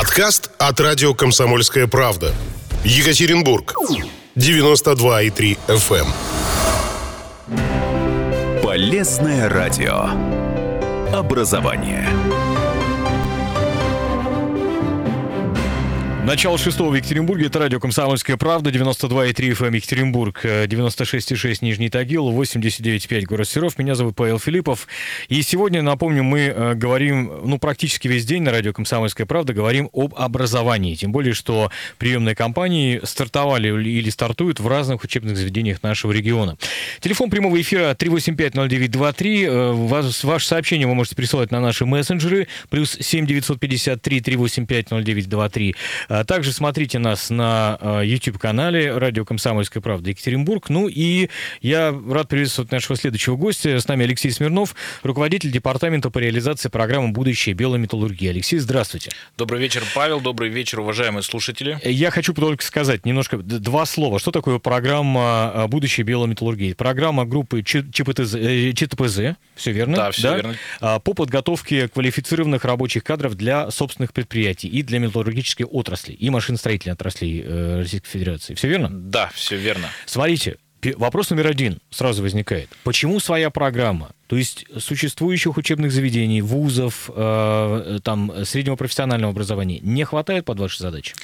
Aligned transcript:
Подкаст 0.00 0.50
от 0.56 0.80
радио 0.80 1.12
«Комсомольская 1.12 1.86
правда». 1.86 2.32
Екатеринбург. 2.84 3.74
92,3 4.34 5.58
FM. 5.68 6.06
эм. 7.50 8.62
Полезное 8.62 9.50
радио. 9.50 10.08
Образование. 11.14 12.08
Начало 16.26 16.58
шестого 16.58 16.90
в 16.90 16.94
Екатеринбурге. 16.94 17.46
Это 17.46 17.58
радио 17.58 17.80
«Комсомольская 17.80 18.36
правда». 18.36 18.70
92,3 18.70 19.52
FM 19.52 19.74
Екатеринбург, 19.74 20.40
э, 20.44 20.66
96,6 20.66 21.62
Нижний 21.62 21.88
Тагил, 21.88 22.30
89,5 22.30 23.24
город 23.24 23.48
Серов. 23.48 23.78
Меня 23.78 23.94
зовут 23.94 24.16
Павел 24.16 24.38
Филиппов. 24.38 24.86
И 25.28 25.40
сегодня, 25.40 25.80
напомню, 25.80 26.22
мы 26.22 26.40
э, 26.40 26.74
говорим, 26.74 27.32
ну, 27.42 27.58
практически 27.58 28.06
весь 28.06 28.26
день 28.26 28.42
на 28.42 28.50
радио 28.50 28.74
«Комсомольская 28.74 29.26
правда» 29.26 29.54
говорим 29.54 29.88
об 29.94 30.14
образовании. 30.14 30.94
Тем 30.94 31.10
более, 31.10 31.32
что 31.32 31.70
приемные 31.96 32.34
компании 32.34 33.00
стартовали 33.02 33.68
или 33.68 34.10
стартуют 34.10 34.60
в 34.60 34.68
разных 34.68 35.02
учебных 35.02 35.38
заведениях 35.38 35.82
нашего 35.82 36.12
региона. 36.12 36.58
Телефон 37.00 37.30
прямого 37.30 37.58
эфира 37.58 37.94
3850923. 37.94 39.46
Э, 39.46 39.72
Ваш, 39.72 40.22
ваше 40.22 40.46
сообщение 40.46 40.86
вы 40.86 40.94
можете 40.94 41.16
присылать 41.16 41.50
на 41.50 41.60
наши 41.60 41.86
мессенджеры. 41.86 42.46
Плюс 42.68 42.98
7 43.00 43.26
953 43.26 44.20
385 44.20 44.90
0923. 44.90 45.74
А 46.10 46.24
Также 46.24 46.52
смотрите 46.52 46.98
нас 46.98 47.30
на 47.30 47.78
э, 47.80 48.02
YouTube-канале 48.04 48.98
«Радио 48.98 49.24
Комсомольская 49.24 49.80
правда» 49.80 50.10
Екатеринбург. 50.10 50.68
Ну 50.68 50.88
и 50.88 51.28
я 51.62 51.96
рад 52.08 52.28
приветствовать 52.28 52.72
нашего 52.72 52.96
следующего 52.96 53.36
гостя. 53.36 53.78
С 53.78 53.86
нами 53.86 54.04
Алексей 54.06 54.32
Смирнов, 54.32 54.74
руководитель 55.04 55.52
департамента 55.52 56.10
по 56.10 56.18
реализации 56.18 56.68
программы 56.68 57.12
«Будущее 57.12 57.54
белометаллургии». 57.54 58.28
Алексей, 58.28 58.58
здравствуйте. 58.58 59.12
Добрый 59.38 59.60
вечер, 59.60 59.84
Павел. 59.94 60.20
Добрый 60.20 60.48
вечер, 60.48 60.80
уважаемые 60.80 61.22
слушатели. 61.22 61.78
Я 61.84 62.10
хочу 62.10 62.34
только 62.34 62.64
сказать 62.64 63.06
немножко 63.06 63.38
два 63.38 63.86
слова. 63.86 64.18
Что 64.18 64.32
такое 64.32 64.58
программа 64.58 65.52
э, 65.54 65.66
«Будущее 65.68 66.04
белометаллургии»? 66.04 66.72
Программа 66.72 67.24
группы 67.24 67.62
ЧПТЗ, 67.62 68.34
э, 68.34 68.72
ЧТПЗ, 68.72 69.36
все 69.54 69.70
верно? 69.70 69.96
Да, 69.96 70.10
всё 70.10 70.34
верно. 70.34 70.56
А, 70.80 70.98
По 70.98 71.14
подготовке 71.14 71.86
квалифицированных 71.86 72.64
рабочих 72.64 73.04
кадров 73.04 73.36
для 73.36 73.70
собственных 73.70 74.12
предприятий 74.12 74.66
и 74.66 74.82
для 74.82 74.98
металлургической 74.98 75.66
отрасли, 75.66 75.99
и 76.08 76.30
машиностроительной 76.30 76.94
отрасли 76.94 77.44
э, 77.44 77.78
Российской 77.78 78.08
Федерации. 78.08 78.54
Все 78.54 78.68
верно? 78.68 78.88
Да, 78.90 79.30
все 79.34 79.56
верно. 79.56 79.88
Смотрите, 80.06 80.56
вопрос 80.96 81.30
номер 81.30 81.48
один 81.48 81.80
сразу 81.90 82.22
возникает. 82.22 82.68
Почему 82.84 83.20
своя 83.20 83.50
программа? 83.50 84.12
То 84.26 84.36
есть 84.36 84.66
существующих 84.78 85.56
учебных 85.56 85.92
заведений, 85.92 86.40
вузов, 86.40 87.10
э, 87.14 87.98
там, 88.02 88.44
среднего 88.44 88.76
профессионального 88.76 89.32
образования 89.32 89.80
не 89.80 90.04
хватает 90.04 90.44
под 90.44 90.58
ваши 90.60 90.78
задачи? 90.78 91.14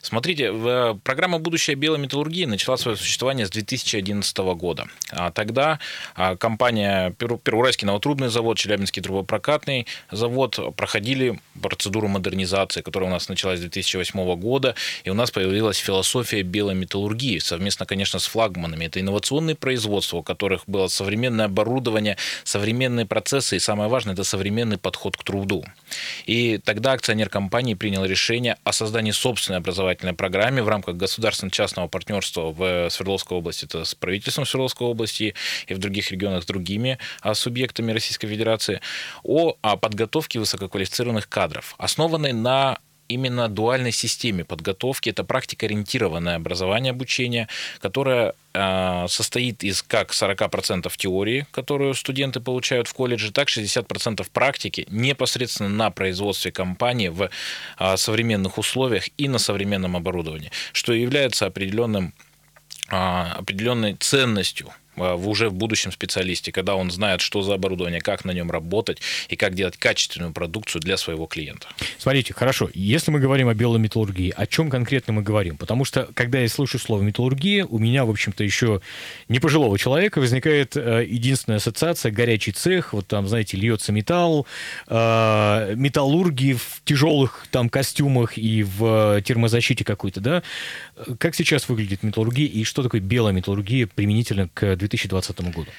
Смотрите, 0.00 0.52
э, 0.52 0.94
программа 1.02 1.38
«Будущее 1.38 1.74
белой 1.74 1.98
металлургии» 1.98 2.44
начала 2.44 2.76
свое 2.76 2.96
существование 2.96 3.46
с 3.46 3.50
2011 3.50 4.38
года. 4.54 4.86
А 5.10 5.30
тогда 5.30 5.80
а, 6.14 6.36
компания 6.36 7.10
Первоуральский 7.18 7.86
новотрубный 7.86 8.28
завод, 8.28 8.58
Челябинский 8.58 9.02
трубопрокатный 9.02 9.86
завод 10.10 10.58
проходили 10.76 11.40
процедуру 11.60 12.08
модернизации, 12.08 12.80
которая 12.80 13.10
у 13.10 13.12
нас 13.12 13.28
началась 13.28 13.58
с 13.58 13.62
2008 13.62 14.34
года, 14.36 14.74
и 15.04 15.10
у 15.10 15.14
нас 15.14 15.30
появилась 15.30 15.78
философия 15.78 16.42
белой 16.42 16.74
металлургии, 16.74 17.38
совместно, 17.38 17.84
конечно, 17.84 18.20
с 18.20 18.26
флагманами. 18.26 18.84
Это 18.84 19.00
инновационные 19.00 19.56
производства, 19.56 20.18
у 20.18 20.22
которых 20.22 20.62
было 20.66 20.86
современное 20.88 21.46
оборудование, 21.46 22.16
современные 22.44 23.06
процессы, 23.06 23.56
и 23.56 23.58
самое 23.58 23.90
важное, 23.90 24.14
это 24.14 24.24
современный 24.24 24.78
подход 24.78 25.16
к 25.16 25.24
труду. 25.24 25.64
И 26.26 26.58
тогда 26.58 26.92
акционер 26.92 27.28
компании 27.28 27.74
принял 27.74 28.04
решение 28.04 28.56
о 28.64 28.72
создании 28.72 29.10
собственной 29.10 29.58
образовательной 29.58 29.87
программе 30.14 30.62
в 30.62 30.68
рамках 30.68 30.96
государственно-частного 30.96 31.88
партнерства 31.88 32.52
в 32.52 32.90
Свердловской 32.90 33.38
области, 33.38 33.64
это 33.64 33.84
с 33.84 33.94
правительством 33.94 34.46
Свердловской 34.46 34.86
области 34.86 35.34
и 35.66 35.74
в 35.74 35.78
других 35.78 36.10
регионах 36.10 36.42
с 36.42 36.46
другими 36.46 36.98
а, 37.20 37.34
субъектами 37.34 37.92
Российской 37.92 38.28
Федерации, 38.28 38.80
о 39.62 39.76
подготовке 39.76 40.38
высококвалифицированных 40.38 41.28
кадров, 41.28 41.74
основанной 41.78 42.32
на 42.32 42.78
именно 43.08 43.48
дуальной 43.48 43.92
системе 43.92 44.44
подготовки. 44.44 45.10
Это 45.10 45.24
практикоориентированное 45.24 46.36
образование 46.36 46.90
обучения, 46.90 47.48
которое 47.80 48.34
э, 48.54 49.06
состоит 49.08 49.64
из 49.64 49.82
как 49.82 50.12
40% 50.12 50.92
теории, 50.96 51.46
которую 51.50 51.94
студенты 51.94 52.40
получают 52.40 52.88
в 52.88 52.94
колледже, 52.94 53.32
так 53.32 53.48
60% 53.48 54.26
практики 54.32 54.86
непосредственно 54.90 55.68
на 55.68 55.90
производстве 55.90 56.52
компании 56.52 57.08
в 57.08 57.30
э, 57.78 57.96
современных 57.96 58.58
условиях 58.58 59.08
и 59.16 59.28
на 59.28 59.38
современном 59.38 59.96
оборудовании, 59.96 60.50
что 60.72 60.92
является 60.92 61.46
определенным 61.46 62.12
а, 62.90 63.34
определенной 63.38 63.94
ценностью 63.94 64.72
в 64.98 65.28
уже 65.28 65.48
в 65.48 65.54
будущем 65.54 65.92
специалисте, 65.92 66.52
когда 66.52 66.74
он 66.74 66.90
знает, 66.90 67.20
что 67.20 67.42
за 67.42 67.54
оборудование, 67.54 68.00
как 68.00 68.24
на 68.24 68.32
нем 68.32 68.50
работать 68.50 69.00
и 69.28 69.36
как 69.36 69.54
делать 69.54 69.76
качественную 69.76 70.32
продукцию 70.32 70.82
для 70.82 70.96
своего 70.96 71.26
клиента. 71.26 71.68
Смотрите, 71.98 72.34
хорошо, 72.34 72.70
если 72.74 73.10
мы 73.10 73.20
говорим 73.20 73.48
о 73.48 73.54
белой 73.54 73.78
металлургии, 73.78 74.32
о 74.36 74.46
чем 74.46 74.70
конкретно 74.70 75.12
мы 75.12 75.22
говорим? 75.22 75.56
Потому 75.56 75.84
что, 75.84 76.08
когда 76.14 76.40
я 76.40 76.48
слышу 76.48 76.78
слово 76.78 77.02
металлургия, 77.02 77.64
у 77.64 77.78
меня, 77.78 78.04
в 78.04 78.10
общем-то, 78.10 78.44
еще 78.44 78.80
не 79.28 79.40
пожилого 79.40 79.78
человека 79.78 80.18
возникает 80.20 80.76
э, 80.76 81.04
единственная 81.08 81.58
ассоциация 81.58 82.12
горячий 82.12 82.52
цех, 82.52 82.92
вот 82.92 83.06
там, 83.06 83.28
знаете, 83.28 83.56
льется 83.56 83.92
металл, 83.92 84.46
э, 84.86 85.74
металлурги 85.76 86.54
в 86.54 86.82
тяжелых 86.84 87.46
там 87.50 87.68
костюмах 87.68 88.38
и 88.38 88.62
в 88.62 89.20
термозащите 89.22 89.84
какой-то, 89.84 90.20
да? 90.20 90.42
Как 91.18 91.34
сейчас 91.34 91.68
выглядит 91.68 92.02
металлургия 92.02 92.46
и 92.46 92.64
что 92.64 92.82
такое 92.82 93.00
белая 93.00 93.32
металлургия 93.32 93.86
применительно 93.86 94.48
к 94.52 94.76
2020 94.88 95.40
году? 95.40 95.70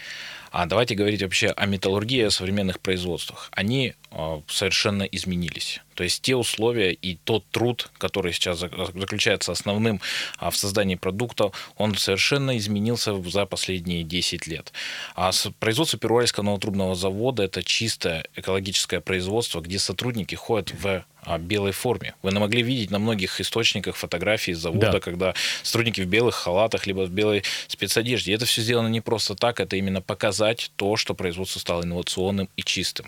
А 0.52 0.66
давайте 0.66 0.96
говорить 0.96 1.22
вообще 1.22 1.50
о 1.50 1.66
металлургии, 1.68 2.24
о 2.24 2.31
современных 2.31 2.80
производствах. 2.80 3.50
Они 3.52 3.94
э, 4.12 4.42
совершенно 4.47 5.03
изменились. 5.03 5.81
То 5.94 6.03
есть 6.03 6.22
те 6.22 6.36
условия 6.36 6.94
и 6.94 7.16
тот 7.24 7.46
труд, 7.52 7.92
который 7.97 8.34
сейчас 8.34 8.64
зак- 8.64 8.97
заключается 8.97 9.52
основным 9.52 10.02
а, 10.38 10.50
в 10.50 10.58
создании 10.58 10.96
продукта, 10.96 11.52
он 11.75 11.96
совершенно 11.96 12.58
изменился 12.58 13.22
за 13.30 13.46
последние 13.46 14.03
10 14.03 14.47
лет. 14.47 14.72
А 15.16 15.31
производство 15.59 16.00
Первоуральского 16.00 16.46
новотрубного 16.46 16.96
завода– 16.96 17.44
это 17.44 17.62
чистое 17.62 18.26
экологическое 18.36 19.02
производство, 19.02 19.62
где 19.62 19.78
сотрудники 19.78 20.36
ходят 20.36 20.72
в 20.72 20.86
а, 20.88 21.03
белой 21.38 21.72
форме. 21.72 22.16
Вы 22.22 22.31
могли 22.31 22.63
видеть 22.63 22.91
на 22.91 23.00
многих 23.00 23.40
источниках 23.40 23.95
фотографии 23.95 24.51
с 24.53 24.59
завода, 24.59 24.94
Да. 24.94 25.00
когда 25.00 25.34
сотрудники 25.63 26.01
в 26.01 26.07
белых 26.07 26.35
халатах, 26.35 26.88
либо 26.88 27.01
в 27.06 27.12
белой 27.12 27.44
спецодежде. 27.67 28.31
И 28.31 28.35
это 28.35 28.45
все 28.45 28.62
сделано 28.62 28.88
не 28.88 29.01
просто 29.01 29.35
так, 29.35 29.59
это 29.59 29.75
именно 29.75 30.01
показать 30.01 30.72
то, 30.75 30.97
что 30.97 31.13
производство 31.13 31.59
стало 31.59 31.84
инновационным 31.84 32.50
и 32.57 32.63
чистым. 32.63 33.07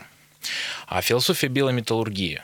А 0.88 1.02
философия 1.02 1.48
белой 1.48 1.74
металлургии 1.74 2.42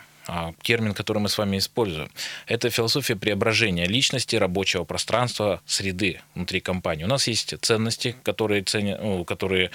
термин, 0.61 0.93
который 0.93 1.19
мы 1.19 1.29
с 1.29 1.37
вами 1.37 1.57
используем, 1.57 2.09
это 2.45 2.69
философия 2.69 3.15
преображения 3.15 3.85
личности, 3.85 4.35
рабочего 4.35 4.83
пространства, 4.83 5.61
среды 5.65 6.21
внутри 6.35 6.59
компании. 6.59 7.05
У 7.05 7.07
нас 7.07 7.27
есть 7.27 7.53
ценности, 7.61 8.15
которые, 8.23 8.63
ценят, 8.63 9.01
ну, 9.01 9.23
которые, 9.23 9.71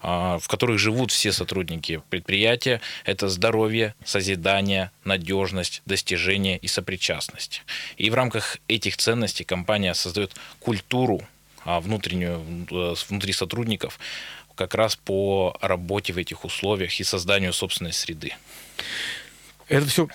а, 0.00 0.38
в 0.38 0.48
которых 0.48 0.78
живут 0.78 1.10
все 1.12 1.32
сотрудники 1.32 2.02
предприятия. 2.10 2.80
Это 3.04 3.28
здоровье, 3.28 3.94
созидание, 4.04 4.90
надежность, 5.04 5.82
достижение 5.86 6.58
и 6.58 6.66
сопричастность. 6.66 7.62
И 7.96 8.10
в 8.10 8.14
рамках 8.14 8.58
этих 8.68 8.96
ценностей 8.96 9.44
компания 9.44 9.94
создает 9.94 10.32
культуру 10.60 11.22
а, 11.64 11.80
внутреннюю 11.80 12.66
э, 12.70 12.94
внутри 13.08 13.32
сотрудников 13.32 13.98
как 14.54 14.74
раз 14.74 14.96
по 14.96 15.56
работе 15.60 16.12
в 16.12 16.18
этих 16.18 16.44
условиях 16.44 16.98
и 17.00 17.04
созданию 17.04 17.52
собственной 17.52 17.92
среды. 17.92 18.34
Это 19.68 19.86
все 19.86 20.06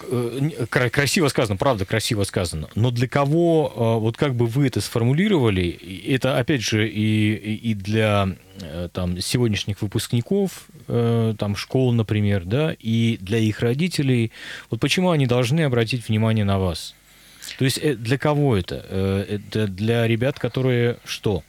красиво 0.70 1.28
сказано, 1.30 1.58
правда, 1.58 1.86
красиво 1.86 2.24
сказано. 2.24 2.70
Но 2.76 2.92
для 2.92 3.08
кого, 3.08 3.72
э, 3.76 4.00
вот 4.00 4.18
как 4.18 4.36
бы 4.36 4.46
вы 4.46 4.68
это 4.68 4.82
сформулировали, 4.82 5.70
это, 6.08 6.38
опять 6.38 6.62
же, 6.62 6.88
и, 6.88 7.56
и 7.56 7.74
для 7.74 8.30
э, 8.62 8.90
там, 8.92 9.20
сегодняшних 9.20 9.82
выпускников, 9.82 10.68
э, 10.88 11.34
там, 11.38 11.56
школ, 11.56 11.94
например, 11.94 12.44
да, 12.46 12.76
и 12.78 13.18
для 13.22 13.40
их 13.40 13.62
родителей, 13.62 14.32
вот 14.70 14.80
почему 14.80 15.12
они 15.12 15.26
должны 15.26 15.62
обратить 15.62 16.08
внимание 16.08 16.46
на 16.46 16.60
вас? 16.60 16.94
То 17.58 17.66
есть 17.66 17.80
э, 17.82 17.96
для 17.96 18.18
кого 18.18 18.58
это? 18.58 18.86
Э, 18.90 19.26
Это 19.28 19.68
для 19.68 20.08
ребят, 20.08 20.40
которые 20.40 20.98
что? 21.06 21.44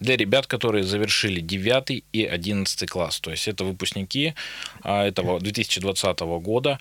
Для 0.00 0.16
ребят, 0.16 0.46
которые 0.46 0.84
завершили 0.84 1.40
9 1.40 2.04
и 2.12 2.24
11 2.24 2.88
класс. 2.88 3.20
То 3.20 3.30
есть 3.30 3.48
это 3.48 3.64
выпускники 3.64 4.34
а, 4.82 5.06
этого 5.06 5.40
2020 5.40 6.20
года. 6.20 6.78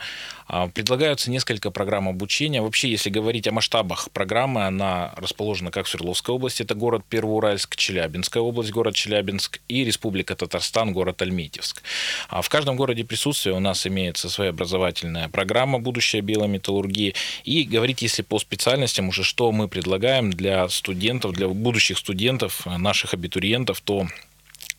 А, 0.48 0.68
предлагаются 0.68 1.32
несколько 1.32 1.72
программ 1.72 2.10
обучения. 2.10 2.62
Вообще, 2.62 2.90
если 2.90 3.10
говорить 3.10 3.48
о 3.48 3.52
масштабах 3.52 4.12
программы, 4.12 4.66
она 4.66 5.14
расположена 5.16 5.72
как 5.72 5.86
в 5.86 5.90
Свердловской 5.90 6.36
области, 6.36 6.64
это 6.64 6.76
город 6.76 7.04
Первоуральск, 7.08 7.76
Челябинская 7.76 8.44
область, 8.44 8.72
город 8.72 8.96
Челябинск 8.96 9.60
и 9.68 9.84
Республика 9.84 10.36
Татарстан, 10.36 10.94
город 10.94 11.22
Альметьевск. 11.22 11.84
В 12.30 12.50
каждом 12.50 12.76
городе 12.76 13.04
присутствия 13.04 13.54
у 13.54 13.60
нас 13.60 13.88
имеется 13.88 14.30
своя 14.30 14.50
образовательная 14.50 15.30
программа 15.30 15.80
«Будущее 15.80 16.22
биометаллургии». 16.22 17.14
И 17.44 17.64
говорить, 17.64 18.02
если 18.02 18.22
по 18.22 18.40
специальностям 18.40 19.10
уже, 19.10 19.24
что 19.24 19.52
мы 19.52 19.68
предлагаем 19.68 20.32
для 20.32 20.68
студентов, 20.70 21.34
для 21.34 21.48
будущих 21.48 21.98
студентов, 21.98 22.68
наших 22.78 23.14
абитуриентов, 23.14 23.82
то 23.82 24.08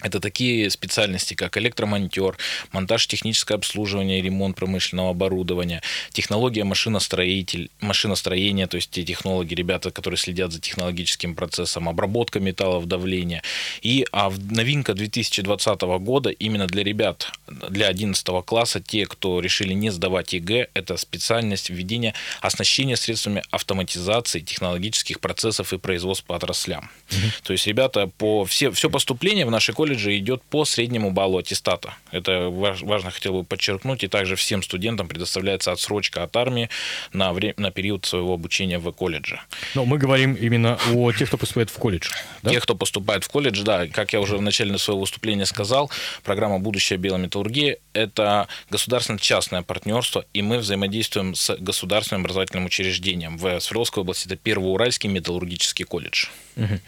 это 0.03 0.21
такие 0.21 0.69
специальности, 0.71 1.35
как 1.35 1.57
электромонтер, 1.57 2.37
монтаж 2.73 3.07
техническое 3.07 3.55
обслуживание 3.55 4.19
и 4.19 4.23
ремонт 4.23 4.57
промышленного 4.57 5.11
оборудования, 5.11 5.83
технология 6.11 6.65
машиностроитель, 6.65 7.71
машиностроения, 7.81 8.67
то 8.67 8.77
есть 8.77 8.91
те 8.91 9.05
технологи, 9.05 9.55
ребята, 9.55 9.91
которые 9.91 10.19
следят 10.19 10.53
за 10.53 10.61
технологическим 10.61 11.35
процессом, 11.35 11.89
обработка 11.89 12.41
металлов 12.41 12.87
давления. 12.87 13.43
И 13.83 14.07
а 14.13 14.33
новинка 14.51 14.95
2020 14.95 15.81
года 16.01 16.31
именно 16.31 16.67
для 16.67 16.83
ребят, 16.83 17.33
для 17.47 17.89
11 17.89 18.27
класса, 18.45 18.81
те, 18.81 19.07
кто 19.07 19.41
решили 19.41 19.73
не 19.73 19.91
сдавать 19.91 20.33
ЕГЭ, 20.33 20.69
это 20.75 20.97
специальность 20.97 21.71
введения 21.71 22.15
оснащения 22.41 22.97
средствами 22.97 23.43
автоматизации 23.51 24.41
технологических 24.41 25.21
процессов 25.21 25.73
и 25.73 25.79
производства 25.79 26.27
по 26.27 26.37
отраслям. 26.37 26.91
Угу. 27.11 27.19
То 27.45 27.53
есть 27.53 27.67
ребята 27.67 28.07
по 28.07 28.45
все, 28.45 28.71
все 28.71 28.91
поступление 28.91 29.47
в 29.47 29.51
наши 29.51 29.73
колледж 29.73 29.92
колледжа 29.93 30.17
идет 30.17 30.43
по 30.43 30.65
среднему 30.65 31.11
баллу 31.11 31.39
аттестата. 31.39 31.95
Это 32.11 32.49
важно 32.49 33.11
хотел 33.11 33.35
бы 33.35 33.45
подчеркнуть. 33.45 34.05
И 34.05 34.09
также 34.09 34.37
всем 34.37 34.63
студентам 34.63 35.09
предоставляется 35.09 35.73
отсрочка 35.73 36.23
от 36.23 36.37
армии 36.37 36.69
на, 37.13 37.33
время, 37.33 37.55
на 37.57 37.71
период 37.71 38.07
своего 38.07 38.35
обучения 38.35 38.79
в 38.79 38.91
колледже. 38.93 39.41
Но 39.75 39.85
мы 39.85 39.99
говорим 39.99 40.35
именно 40.35 40.79
о 40.95 41.13
тех, 41.13 41.29
кто 41.29 41.37
поступает 41.37 41.71
в 41.71 41.79
колледж. 41.79 42.11
Да? 42.43 42.51
Тех, 42.51 42.63
кто 42.63 42.75
поступает 42.75 43.25
в 43.25 43.29
колледж, 43.29 43.63
да. 43.63 43.87
Как 43.87 44.13
я 44.13 44.21
уже 44.21 44.37
в 44.37 44.43
начале 44.43 44.79
своего 44.79 45.01
выступления 45.01 45.47
сказал, 45.47 45.91
программа 46.25 46.59
«Будущее 46.59 46.99
биометаллургии»— 46.99 47.79
это 47.93 48.49
государственно-частное 48.71 49.63
партнерство, 49.63 50.25
и 50.33 50.43
мы 50.43 50.59
взаимодействуем 50.59 51.35
с 51.35 51.55
государственным 51.57 52.23
образовательным 52.23 52.67
учреждением. 52.67 53.37
В 53.37 53.61
Свердловской 53.61 54.03
области 54.03 54.27
это 54.27 54.37
Первоуральский 54.37 55.09
металлургический 55.11 55.85
колледж. 55.85 56.27
Угу. 56.57 56.81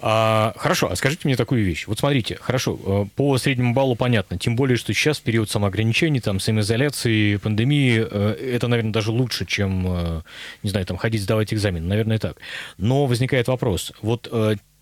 А, 0.00 0.52
хорошо, 0.56 0.90
а 0.90 0.96
скажите 0.96 1.22
мне 1.24 1.36
такую 1.36 1.64
вещь. 1.64 1.86
Вот 1.86 1.98
смотрите, 1.98 2.31
хорошо, 2.40 2.78
э, 2.84 3.04
по 3.16 3.38
среднему 3.38 3.74
баллу 3.74 3.94
понятно, 3.94 4.38
тем 4.38 4.56
более, 4.56 4.76
что 4.76 4.92
сейчас 4.92 5.18
в 5.18 5.22
период 5.22 5.50
самоограничений, 5.50 6.20
там, 6.20 6.40
самоизоляции, 6.40 7.36
пандемии, 7.36 8.06
э, 8.08 8.54
это, 8.54 8.68
наверное, 8.68 8.92
даже 8.92 9.10
лучше, 9.10 9.46
чем, 9.46 9.86
э, 9.86 10.22
не 10.62 10.70
знаю, 10.70 10.86
там, 10.86 10.96
ходить 10.96 11.22
сдавать 11.22 11.52
экзамен, 11.52 11.86
наверное, 11.86 12.18
так. 12.18 12.38
Но 12.78 13.06
возникает 13.06 13.48
вопрос, 13.48 13.92
вот 14.02 14.30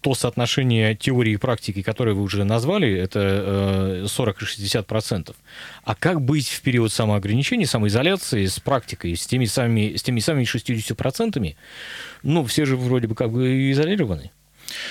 то 0.00 0.14
соотношение 0.14 0.94
теории 0.96 1.34
и 1.34 1.36
практики, 1.36 1.82
которое 1.82 2.14
вы 2.14 2.22
уже 2.22 2.44
назвали, 2.44 2.90
это 2.90 4.06
40 4.08 4.40
и 4.40 4.44
60 4.46 4.86
процентов. 4.86 5.36
А 5.84 5.94
как 5.94 6.22
быть 6.22 6.48
в 6.48 6.62
период 6.62 6.90
самоограничений, 6.90 7.66
самоизоляции 7.66 8.46
с 8.46 8.58
практикой, 8.60 9.14
с 9.14 9.26
теми 9.26 9.44
самыми, 9.44 9.96
с 9.96 10.02
теми 10.02 10.20
самыми 10.20 10.44
60 10.44 10.96
процентами? 10.96 11.58
Ну, 12.22 12.46
все 12.46 12.64
же 12.64 12.78
вроде 12.78 13.08
бы 13.08 13.14
как 13.14 13.30
бы 13.30 13.70
изолированы. 13.72 14.30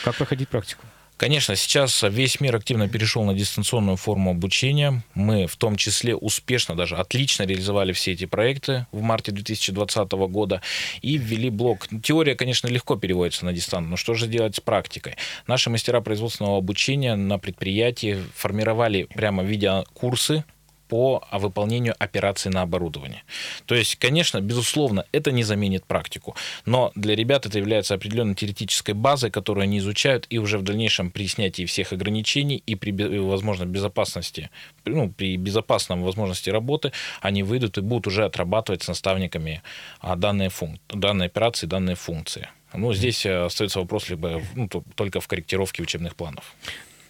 Как 0.03 0.15
проходить 0.15 0.49
практику? 0.49 0.83
Конечно, 1.19 1.57
сейчас 1.57 2.01
весь 2.01 2.39
мир 2.39 2.55
активно 2.55 2.87
перешел 2.87 3.25
на 3.25 3.33
дистанционную 3.33 3.97
форму 3.97 4.31
обучения. 4.31 5.03
Мы 5.15 5.47
в 5.47 5.57
том 5.57 5.75
числе 5.75 6.15
успешно, 6.15 6.77
даже 6.77 6.95
отлично 6.95 7.43
реализовали 7.43 7.91
все 7.91 8.13
эти 8.13 8.23
проекты 8.23 8.87
в 8.93 9.01
марте 9.01 9.33
2020 9.33 10.13
года 10.13 10.61
и 11.01 11.17
ввели 11.17 11.49
блок. 11.49 11.89
Теория, 12.01 12.35
конечно, 12.35 12.69
легко 12.69 12.95
переводится 12.95 13.43
на 13.43 13.51
дистанцию, 13.51 13.89
но 13.89 13.97
что 13.97 14.13
же 14.13 14.27
делать 14.27 14.55
с 14.55 14.61
практикой? 14.61 15.17
Наши 15.45 15.69
мастера 15.69 15.99
производственного 15.99 16.57
обучения 16.57 17.15
на 17.15 17.37
предприятии 17.37 18.23
формировали 18.33 19.03
прямо 19.03 19.43
видеокурсы 19.43 20.45
по 20.89 21.23
выполнению 21.31 21.95
операций 21.99 22.51
на 22.51 22.63
оборудовании. 22.63 23.23
То 23.65 23.75
есть, 23.75 23.95
конечно, 23.95 24.41
безусловно, 24.41 25.05
это 25.11 25.31
не 25.31 25.43
заменит 25.43 25.85
практику, 25.85 26.35
но 26.65 26.91
для 26.95 27.15
ребят 27.15 27.45
это 27.45 27.57
является 27.59 27.93
определенной 27.93 28.35
теоретической 28.35 28.95
базой, 28.95 29.29
которую 29.31 29.63
они 29.63 29.77
изучают, 29.77 30.25
и 30.29 30.39
уже 30.39 30.57
в 30.57 30.63
дальнейшем 30.63 31.11
при 31.11 31.27
снятии 31.27 31.65
всех 31.65 31.93
ограничений 31.93 32.63
и 32.65 32.75
при, 32.75 32.91
возможно, 33.19 33.65
безопасности, 33.65 34.49
ну, 34.85 35.09
при 35.09 35.37
безопасном 35.37 36.03
возможности 36.03 36.49
работы, 36.49 36.91
они 37.21 37.43
выйдут 37.43 37.77
и 37.77 37.81
будут 37.81 38.07
уже 38.07 38.25
отрабатывать 38.25 38.83
с 38.83 38.87
наставниками 38.87 39.61
а, 40.01 40.15
данные, 40.15 40.49
функ... 40.49 40.79
данные 40.89 41.27
операции, 41.27 41.67
данные 41.67 41.95
функции. 41.95 42.49
Ну, 42.73 42.93
здесь 42.93 43.25
э, 43.25 43.45
остается 43.45 43.79
вопрос 43.79 44.09
либо 44.09 44.41
ну, 44.55 44.67
только 44.95 45.21
в 45.21 45.27
корректировке 45.27 45.83
учебных 45.83 46.15
планов. 46.15 46.55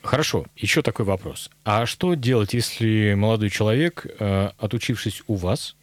Хорошо, 0.09 0.47
еще 0.57 0.81
такой 0.81 1.05
вопрос. 1.05 1.51
А 1.63 1.85
что 1.85 2.15
делать, 2.15 2.55
если 2.55 3.13
молодой 3.13 3.51
человек, 3.51 4.07
э, 4.17 4.49
отучившись 4.57 5.21
у 5.27 5.35
вас, 5.35 5.75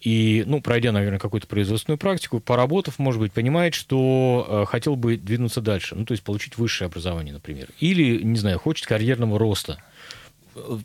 и, 0.00 0.42
ну, 0.46 0.62
пройдя, 0.62 0.90
наверное, 0.90 1.18
какую-то 1.18 1.46
производственную 1.46 1.98
практику, 1.98 2.40
поработав, 2.40 2.98
может 2.98 3.20
быть, 3.20 3.34
понимает, 3.34 3.74
что 3.74 4.46
э, 4.48 4.64
хотел 4.70 4.96
бы 4.96 5.18
двинуться 5.18 5.60
дальше, 5.60 5.96
ну, 5.96 6.06
то 6.06 6.12
есть 6.12 6.24
получить 6.24 6.56
высшее 6.56 6.86
образование, 6.86 7.34
например, 7.34 7.68
или, 7.78 8.22
не 8.22 8.38
знаю, 8.38 8.58
хочет 8.58 8.86
карьерного 8.86 9.38
роста, 9.38 9.76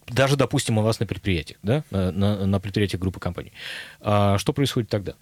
даже, 0.07 0.35
допустим, 0.35 0.77
у 0.77 0.81
вас 0.81 0.99
на 0.99 1.05
предприятиях, 1.05 1.57
да, 1.63 1.85
на, 1.89 2.45
на 2.45 2.59
предприятиях 2.59 3.01
группы 3.01 3.21
компаний. 3.21 3.53
А 4.01 4.37
что 4.39 4.51
происходит 4.51 4.89
тогда? 4.89 5.13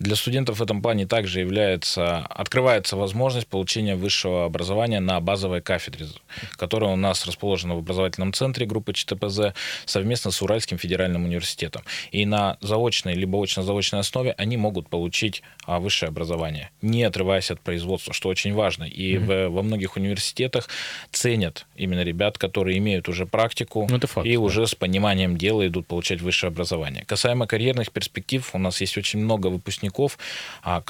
Для 0.00 0.16
студентов 0.16 0.58
в 0.58 0.62
этом 0.62 0.80
плане 0.80 1.06
также 1.06 1.40
является, 1.40 2.20
открывается 2.20 2.96
возможность 2.96 3.46
получения 3.46 3.96
высшего 3.96 4.46
образования 4.46 4.98
на 4.98 5.20
базовой 5.20 5.60
кафедре, 5.60 6.06
которая 6.52 6.90
у 6.90 6.96
нас 6.96 7.26
расположена 7.26 7.74
в 7.74 7.80
образовательном 7.80 8.32
центре 8.32 8.64
группы 8.64 8.94
ЧТПЗ 8.94 9.52
совместно 9.84 10.30
с 10.30 10.40
Уральским 10.40 10.78
федеральным 10.78 11.26
университетом. 11.26 11.82
И 12.12 12.24
на 12.24 12.56
заочной 12.62 13.12
либо 13.12 13.36
очно-заочной 13.36 14.00
основе 14.00 14.34
они 14.38 14.56
могут 14.56 14.88
получить 14.88 15.42
а, 15.66 15.80
высшее 15.80 16.08
образование, 16.08 16.70
не 16.80 17.04
отрываясь 17.04 17.50
от 17.50 17.60
производства, 17.60 18.14
что 18.14 18.30
очень 18.30 18.54
важно. 18.54 18.84
И 18.84 19.16
mm-hmm. 19.16 19.48
в, 19.48 19.54
во 19.54 19.62
многих 19.62 19.96
университетах 19.96 20.68
ценят 21.12 21.66
именно 21.76 22.02
ребят, 22.02 22.38
которые 22.38 22.78
имеют 22.78 23.08
уже 23.08 23.26
практику 23.26 23.86
ну, 23.90 24.00
факт, 24.00 24.26
и 24.26 24.34
да. 24.34 24.40
уже 24.40 24.66
с 24.66 24.74
пониманием 24.74 25.36
дела 25.36 25.66
идут 25.66 25.86
получать 25.86 26.22
высшее 26.22 26.48
образование. 26.48 27.04
Касаемо 27.04 27.46
карьерных 27.46 27.92
перспектив, 27.92 28.48
у 28.54 28.58
нас 28.58 28.80
есть 28.80 28.96
очень 28.96 29.20
много 29.20 29.39
выпускников, 29.48 30.18
а, 30.62 30.82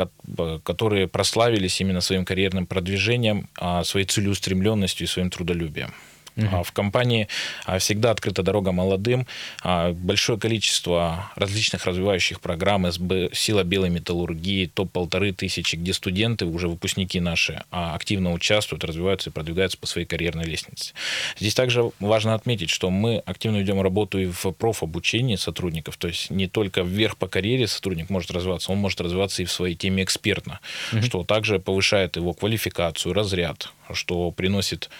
которые 0.65 1.07
прославились 1.07 1.81
именно 1.81 2.01
своим 2.01 2.25
карьерным 2.25 2.67
продвижением, 2.67 3.49
а, 3.59 3.85
своей 3.85 4.07
целеустремленностью 4.07 5.07
и 5.07 5.09
своим 5.09 5.31
трудолюбием. 5.31 5.95
Угу. 6.37 6.65
В 6.65 6.73
компании 6.73 7.29
а, 7.65 7.79
всегда 7.79 8.11
открыта 8.11 8.43
дорога 8.43 8.73
молодым. 8.73 9.27
А, 9.63 9.93
большое 9.93 10.39
количество 10.39 11.31
различных 11.37 11.87
развивающих 11.87 12.41
программ, 12.41 12.91
СБ, 12.91 13.31
сила 13.33 13.65
белой 13.65 13.91
металлургии, 13.91 14.67
топ 14.67 14.93
полторы 14.93 15.33
тысячи, 15.33 15.77
где 15.77 15.93
студенты, 15.93 16.47
уже 16.47 16.69
выпускники 16.69 17.21
наши, 17.21 17.63
активно 17.71 18.33
участвуют, 18.33 18.85
развиваются 18.85 19.31
и 19.31 19.33
продвигаются 19.33 19.79
по 19.79 19.87
своей 19.87 20.07
карьерной 20.07 20.45
лестнице. 20.45 20.93
Здесь 21.39 21.55
также 21.55 21.91
важно 22.01 22.35
отметить, 22.35 22.71
что 22.71 22.91
мы 22.91 23.19
активно 23.27 23.59
ведем 23.59 23.81
работу 23.81 24.19
и 24.19 24.27
в 24.27 24.53
профобучении 24.53 25.37
сотрудников, 25.37 25.97
то 25.97 26.09
есть 26.09 26.31
не 26.31 26.47
только 26.47 26.83
вверх 26.83 27.17
по 27.17 27.29
карьере 27.29 27.67
сотрудник 27.67 28.11
может 28.11 28.31
развиваться, 28.31 28.73
он 28.73 28.79
может 28.79 29.01
развиваться 29.01 29.43
и 29.43 29.45
в 29.45 29.53
своей 29.53 29.75
теме 29.75 30.03
экспертно, 30.03 30.61
угу. 30.93 31.03
что 31.03 31.25
также 31.25 31.59
повышает 31.59 32.17
его 32.17 32.33
квалификацию, 32.33 33.13
разряд, 33.13 33.73
что 33.95 34.31
приносит 34.31 34.91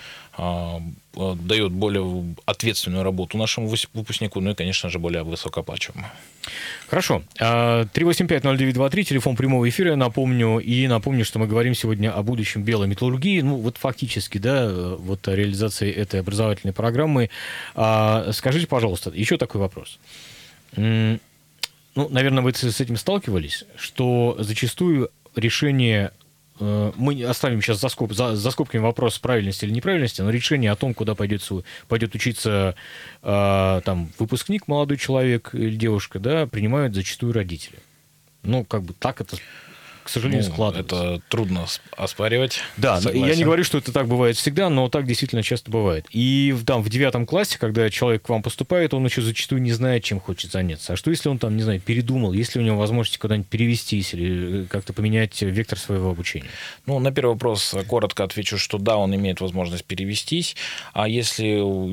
а, 0.43 0.81
а, 1.17 1.35
дает 1.35 1.73
более 1.73 2.35
ответственную 2.47 3.03
работу 3.03 3.37
нашему 3.37 3.69
выпускнику, 3.93 4.41
ну 4.41 4.53
и, 4.53 4.55
конечно 4.55 4.89
же, 4.89 4.99
более 4.99 5.23
высокооплачиваемую. 5.23 6.11
Хорошо. 6.89 7.23
3850923, 7.39 9.01
а, 9.01 9.05
телефон 9.05 9.37
прямого 9.37 9.69
эфира, 9.69 9.97
напомню. 9.97 10.59
И 10.59 10.87
напомню, 10.87 11.25
что 11.25 11.39
мы 11.39 11.47
говорим 11.47 11.75
сегодня 11.75 12.11
о 12.11 12.23
будущем 12.23 12.63
белой 12.63 12.89
металлургии. 12.89 13.41
Ну, 13.43 13.57
вот 13.57 13.77
фактически, 13.77 14.39
да, 14.39 14.71
вот 14.73 15.29
о 15.29 15.37
реализации 15.37 15.93
этой 15.93 16.21
образовательной 16.21 16.73
программы. 16.73 17.29
Скажите, 17.75 18.67
пожалуйста, 18.67 19.11
еще 19.11 19.37
такой 19.37 19.61
вопрос. 19.61 19.99
Ну, 20.77 21.19
наверное, 21.95 22.43
вы 22.43 22.55
с 22.55 22.81
этим 22.81 22.97
сталкивались, 22.97 23.65
что 23.77 24.37
зачастую 24.39 25.11
решение 25.37 26.13
мы 26.61 27.25
оставим 27.25 27.63
сейчас 27.63 27.81
за, 27.81 27.89
скоб, 27.89 28.13
за, 28.13 28.37
за 28.37 28.51
скобками 28.51 28.83
вопрос 28.83 29.19
правильности 29.19 29.65
или 29.65 29.73
неправильности, 29.73 30.21
но 30.21 30.31
решение 30.31 30.71
о 30.71 30.77
том, 30.77 30.95
куда 30.95 31.15
пойдет, 31.15 31.49
пойдет 31.89 32.15
учиться 32.15 32.75
э, 33.23 33.81
там, 33.85 34.11
выпускник, 34.19 34.69
молодой 34.69 34.99
человек 34.99 35.51
или 35.55 35.75
девушка, 35.75 36.19
да, 36.19 36.47
принимают 36.47 36.95
зачастую 36.95 37.33
родители. 37.33 37.79
Ну, 38.43 38.65
как 38.65 38.83
бы 38.83 38.95
так 38.95 39.21
это, 39.21 39.37
сожалению, 40.11 40.45
Ну, 40.47 40.53
складывается. 40.53 40.97
Это 40.97 41.23
трудно 41.29 41.67
оспаривать. 41.97 42.61
Да, 42.77 43.01
но 43.01 43.11
я 43.11 43.15
не 43.15 43.21
Согласен. 43.21 43.45
говорю, 43.45 43.65
что 43.65 43.79
это 43.79 43.93
так 43.93 44.09
бывает 44.09 44.37
всегда, 44.37 44.69
но 44.71 44.89
так 44.89 45.07
действительно 45.07 45.43
часто 45.43 45.71
бывает. 45.71 46.07
И 46.11 46.55
там 46.67 46.83
в 46.83 46.89
девятом 46.89 47.27
классе, 47.27 47.59
когда 47.59 47.89
человек 47.91 48.23
к 48.23 48.29
вам 48.29 48.43
поступает, 48.43 48.95
он 48.95 49.05
еще 49.05 49.23
зачастую 49.23 49.63
не 49.63 49.73
знает, 49.73 50.05
чем 50.05 50.21
хочет 50.21 50.51
заняться. 50.53 50.93
А 50.93 50.97
что 50.97 51.11
если 51.11 51.29
он 51.29 51.39
там, 51.39 51.57
не 51.57 51.63
знаю, 51.63 51.81
передумал, 51.81 52.33
есть 52.33 52.55
ли 52.55 52.61
у 52.61 52.65
него 52.65 52.77
возможность 52.77 53.19
куда-нибудь 53.19 53.49
перевестись 53.49 54.15
или 54.15 54.63
э, 54.63 54.67
как-то 54.67 54.93
поменять 54.93 55.41
вектор 55.43 55.79
своего 55.79 56.11
обучения? 56.11 56.49
Ну, 56.87 56.99
на 56.99 57.13
первый 57.13 57.33
вопрос 57.33 57.75
коротко 57.89 58.25
отвечу, 58.25 58.59
что 58.59 58.79
да, 58.79 58.97
он 58.97 59.15
имеет 59.15 59.41
возможность 59.41 59.85
перевестись, 59.85 60.57
а 60.93 61.09
если 61.09 61.45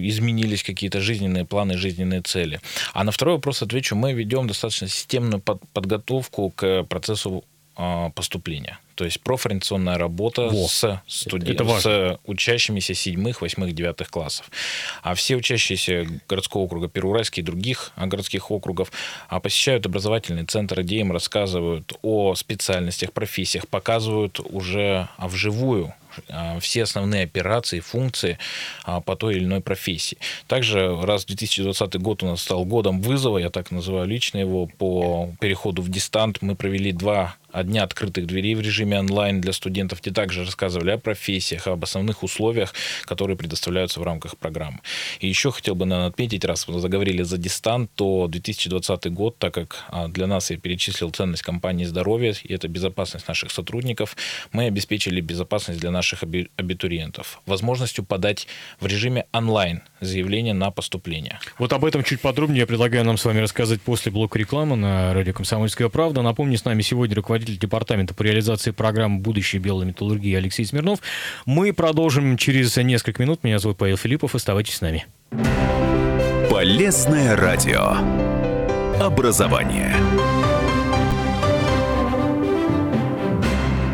изменились 0.08 0.64
какие-то 0.64 1.02
жизненные 1.02 1.46
планы, 1.46 1.78
жизненные 1.78 2.22
цели. 2.22 2.60
А 2.94 3.04
на 3.04 3.12
второй 3.12 3.36
вопрос 3.36 3.62
отвечу, 3.62 3.96
мы 3.96 4.14
ведем 4.14 4.48
достаточно 4.48 4.88
системную 4.88 5.42
под- 5.42 5.62
подготовку 5.74 6.50
к 6.52 6.84
процессу 6.84 7.44
поступления. 8.16 8.80
То 8.96 9.06
есть 9.06 9.22
профориентационная 9.22 10.00
работа 10.00 10.48
Во. 10.48 10.68
с, 10.68 10.84
Это 10.84 11.02
студентами, 11.06 11.68
важно. 11.68 11.82
с 11.92 12.20
учащимися 12.26 12.96
седьмых, 12.96 13.42
восьмых, 13.42 13.74
девятых 13.76 14.10
классов. 14.10 14.50
А 15.04 15.14
все 15.14 15.36
учащиеся 15.36 16.08
городского 16.28 16.64
округа 16.64 16.88
Первоуральский 16.88 17.44
и 17.44 17.46
других 17.46 17.92
а, 17.96 18.08
городских 18.08 18.50
округов 18.50 18.92
а, 19.30 19.40
посещают 19.40 19.86
образовательный 19.86 20.46
центр, 20.46 20.82
где 20.82 21.00
им 21.00 21.12
рассказывают 21.12 21.94
о 22.02 22.34
специальностях, 22.34 23.14
профессиях, 23.14 23.68
показывают 23.68 24.40
уже 24.40 25.08
а, 25.18 25.28
вживую 25.28 25.88
а, 25.88 25.94
все 26.60 26.84
основные 26.84 27.24
операции, 27.24 27.80
функции 27.80 28.38
а, 28.84 29.02
по 29.02 29.16
той 29.16 29.36
или 29.36 29.46
иной 29.46 29.62
профессии. 29.62 30.18
Также 30.48 31.00
раз 31.02 31.26
2020 31.26 31.96
год 31.96 32.24
у 32.24 32.28
нас 32.28 32.42
стал 32.42 32.66
годом 32.66 33.02
вызова, 33.02 33.38
я 33.38 33.50
так 33.50 33.72
называю 33.72 34.08
лично 34.08 34.38
его, 34.38 34.68
по 34.68 35.30
переходу 35.40 35.82
в 35.82 35.90
дистант, 35.90 36.42
мы 36.42 36.56
провели 36.56 36.92
два 36.92 37.36
дня 37.64 37.84
открытых 37.84 38.26
дверей 38.28 38.56
в 38.56 38.62
режиме 38.62 39.00
онлайн 39.00 39.42
для 39.42 39.54
студентов, 39.54 40.02
где 40.02 40.12
также 40.12 40.44
рассказывали 40.44 40.92
о 40.92 40.98
профессиях, 40.98 41.68
об 41.68 41.84
основных 41.84 42.24
условиях, 42.24 42.74
которые 43.04 43.38
предоставляются 43.38 44.00
в 44.00 44.04
рамках 44.04 44.38
программы. 44.38 44.80
И 45.20 45.28
еще 45.28 45.52
хотел 45.52 45.76
бы 45.76 45.86
наверное, 45.86 46.10
отметить, 46.10 46.46
раз 46.46 46.68
мы 46.68 46.80
заговорили 46.80 47.24
за 47.24 47.38
дистант, 47.38 47.90
то 47.96 48.28
2020 48.28 49.12
год, 49.14 49.38
так 49.38 49.54
как 49.54 49.86
а, 49.90 50.08
для 50.08 50.28
нас 50.28 50.52
я 50.52 50.58
перечислил 50.58 51.10
ценность 51.12 51.44
компании 51.44 51.86
здоровья, 51.86 52.36
и 52.44 52.54
это 52.54 52.68
безопасность 52.68 53.28
наших 53.28 53.52
сотрудников, 53.52 54.16
мы 54.52 54.66
обеспечили 54.66 55.22
безопасность 55.22 55.80
для 55.80 55.92
наших 55.92 56.07
аби- 56.14 56.50
абитуриентов 56.56 57.42
возможностью 57.46 58.04
подать 58.04 58.48
в 58.80 58.86
режиме 58.86 59.26
онлайн 59.32 59.82
заявление 60.00 60.54
на 60.54 60.72
поступление. 60.72 61.40
Вот 61.58 61.74
об 61.74 61.86
этом 61.86 62.04
чуть 62.04 62.22
подробнее 62.22 62.62
я 62.62 62.68
предлагаю 62.68 63.04
нам 63.04 63.18
с 63.18 63.26
вами 63.26 63.40
рассказать 63.40 63.82
после 63.82 64.12
блока 64.12 64.38
рекламы 64.38 64.76
на 64.76 65.14
радио 65.14 65.34
«Комсомольская 65.34 65.90
правда». 65.90 66.22
Напомню, 66.22 66.58
с 66.58 66.66
нами 66.66 66.82
сегодня 66.82 67.16
руководитель 67.16 67.58
департамента 67.58 68.14
по 68.14 68.24
реализации 68.24 68.72
программы 68.72 69.20
«Будущее 69.20 69.62
белой 69.62 69.86
металлургии» 69.86 70.36
Алексей 70.36 70.66
Смирнов. 70.66 71.00
Мы 71.46 71.74
продолжим 71.74 72.38
через 72.38 72.76
несколько 72.78 73.22
минут. 73.22 73.44
Меня 73.44 73.60
зовут 73.60 73.78
Павел 73.78 73.98
Филиппов. 73.98 74.36
Оставайтесь 74.36 74.76
с 74.76 74.82
нами. 74.82 75.06
Полезное 76.50 77.36
радио. 77.36 77.98
Образование. 79.02 79.94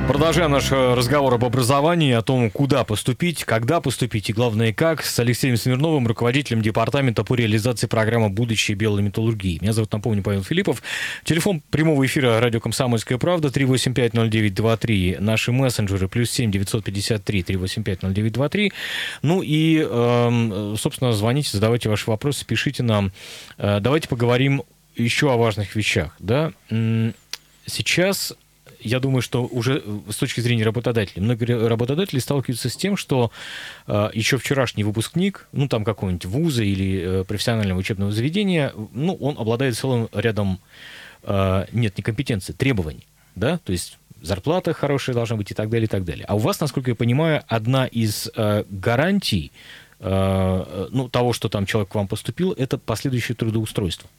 Продолжаем 0.08 0.52
наш 0.52 0.70
э, 0.70 0.94
разговор 0.96 1.34
об 1.34 1.46
образовании, 1.46 2.12
о 2.12 2.22
том, 2.22 2.52
куда 2.52 2.84
поступить, 2.84 3.46
когда 3.46 3.80
поступить 3.80 4.30
и, 4.30 4.34
главное, 4.34 4.74
как, 4.74 5.02
с 5.02 5.18
Алексеем 5.18 5.56
Смирновым, 5.56 6.06
руководителем 6.08 6.62
департамента 6.62 7.24
по 7.24 7.36
реализации 7.36 7.88
программы 7.88 8.30
«Будущее 8.30 8.76
белой 8.76 9.02
металлургии». 9.02 9.60
Меня 9.62 9.72
зовут, 9.72 9.94
напомню, 9.94 10.22
Павел 10.22 10.44
Филиппов. 10.44 10.84
Телефон 11.24 11.62
прямого 11.72 12.06
эфира 12.06 12.40
радио 12.42 12.60
«Комсомольская 12.60 13.18
правда» 13.18 13.48
3850923. 13.48 15.22
Наши 15.22 15.54
мессенджеры 15.54 16.10
плюс 16.10 16.30
7 16.32 16.52
953 16.52 17.42
3850923. 17.42 18.74
Ну 19.22 19.42
и, 19.42 19.80
эм, 19.80 20.76
собственно, 20.78 21.14
звоните, 21.14 21.52
задавайте 21.54 21.88
ваши 21.88 22.10
вопросы, 22.10 22.46
пишите 22.46 22.84
нам. 22.84 23.14
Э, 23.58 23.80
Давайте 23.80 24.10
поговорим 24.10 24.64
еще 24.96 25.32
о 25.32 25.38
важных 25.38 25.76
вещах. 25.76 26.14
Да? 26.20 26.52
Сейчас 27.66 28.34
я 28.84 29.00
думаю, 29.00 29.22
что 29.22 29.46
уже 29.46 29.82
э, 29.86 30.00
с 30.12 30.18
точки 30.18 30.42
зрения 30.42 30.64
работодателей, 30.64 31.22
многие 31.22 31.68
работодатели 31.68 32.20
сталкиваются 32.20 32.70
с 32.70 32.76
тем, 32.76 32.98
что 32.98 33.32
э, 33.88 34.10
еще 34.14 34.38
вчерашний 34.38 34.84
выпускник, 34.84 35.48
ну 35.52 35.68
там 35.68 35.84
какого-нибудь 35.84 36.26
вуза 36.26 36.64
или 36.64 37.22
э, 37.22 37.24
профессионального 37.24 37.80
учебного 37.80 38.12
заведения, 38.12 38.74
ну 38.94 39.16
он 39.16 39.38
обладает 39.38 39.76
целым 39.76 40.10
рядом, 40.14 40.60
э, 41.24 41.66
нет, 41.72 41.98
не 41.98 42.04
компетенции, 42.04 42.54
требований, 42.54 43.08
да, 43.36 43.58
то 43.58 43.72
есть 43.72 43.98
зарплата 44.24 44.74
хорошая 44.74 45.14
должна 45.14 45.36
быть 45.36 45.52
и 45.52 45.54
так 45.54 45.70
далее, 45.70 45.86
и 45.86 45.90
так 45.90 46.04
далее. 46.04 46.26
А 46.28 46.36
у 46.36 46.40
вас, 46.40 46.60
насколько 46.60 46.92
я 46.92 46.96
понимаю, 46.96 47.44
одна 47.48 47.86
из 47.86 48.30
э, 48.36 48.64
гарантий 48.70 49.52
э, 50.00 50.08
э, 50.10 50.88
ну, 50.92 51.10
того, 51.10 51.34
что 51.34 51.50
там 51.50 51.66
человек 51.66 51.92
к 51.92 51.96
вам 51.96 52.08
поступил, 52.08 52.54
это 52.54 52.78
последующее 52.78 53.36
трудоустройство. 53.36 54.10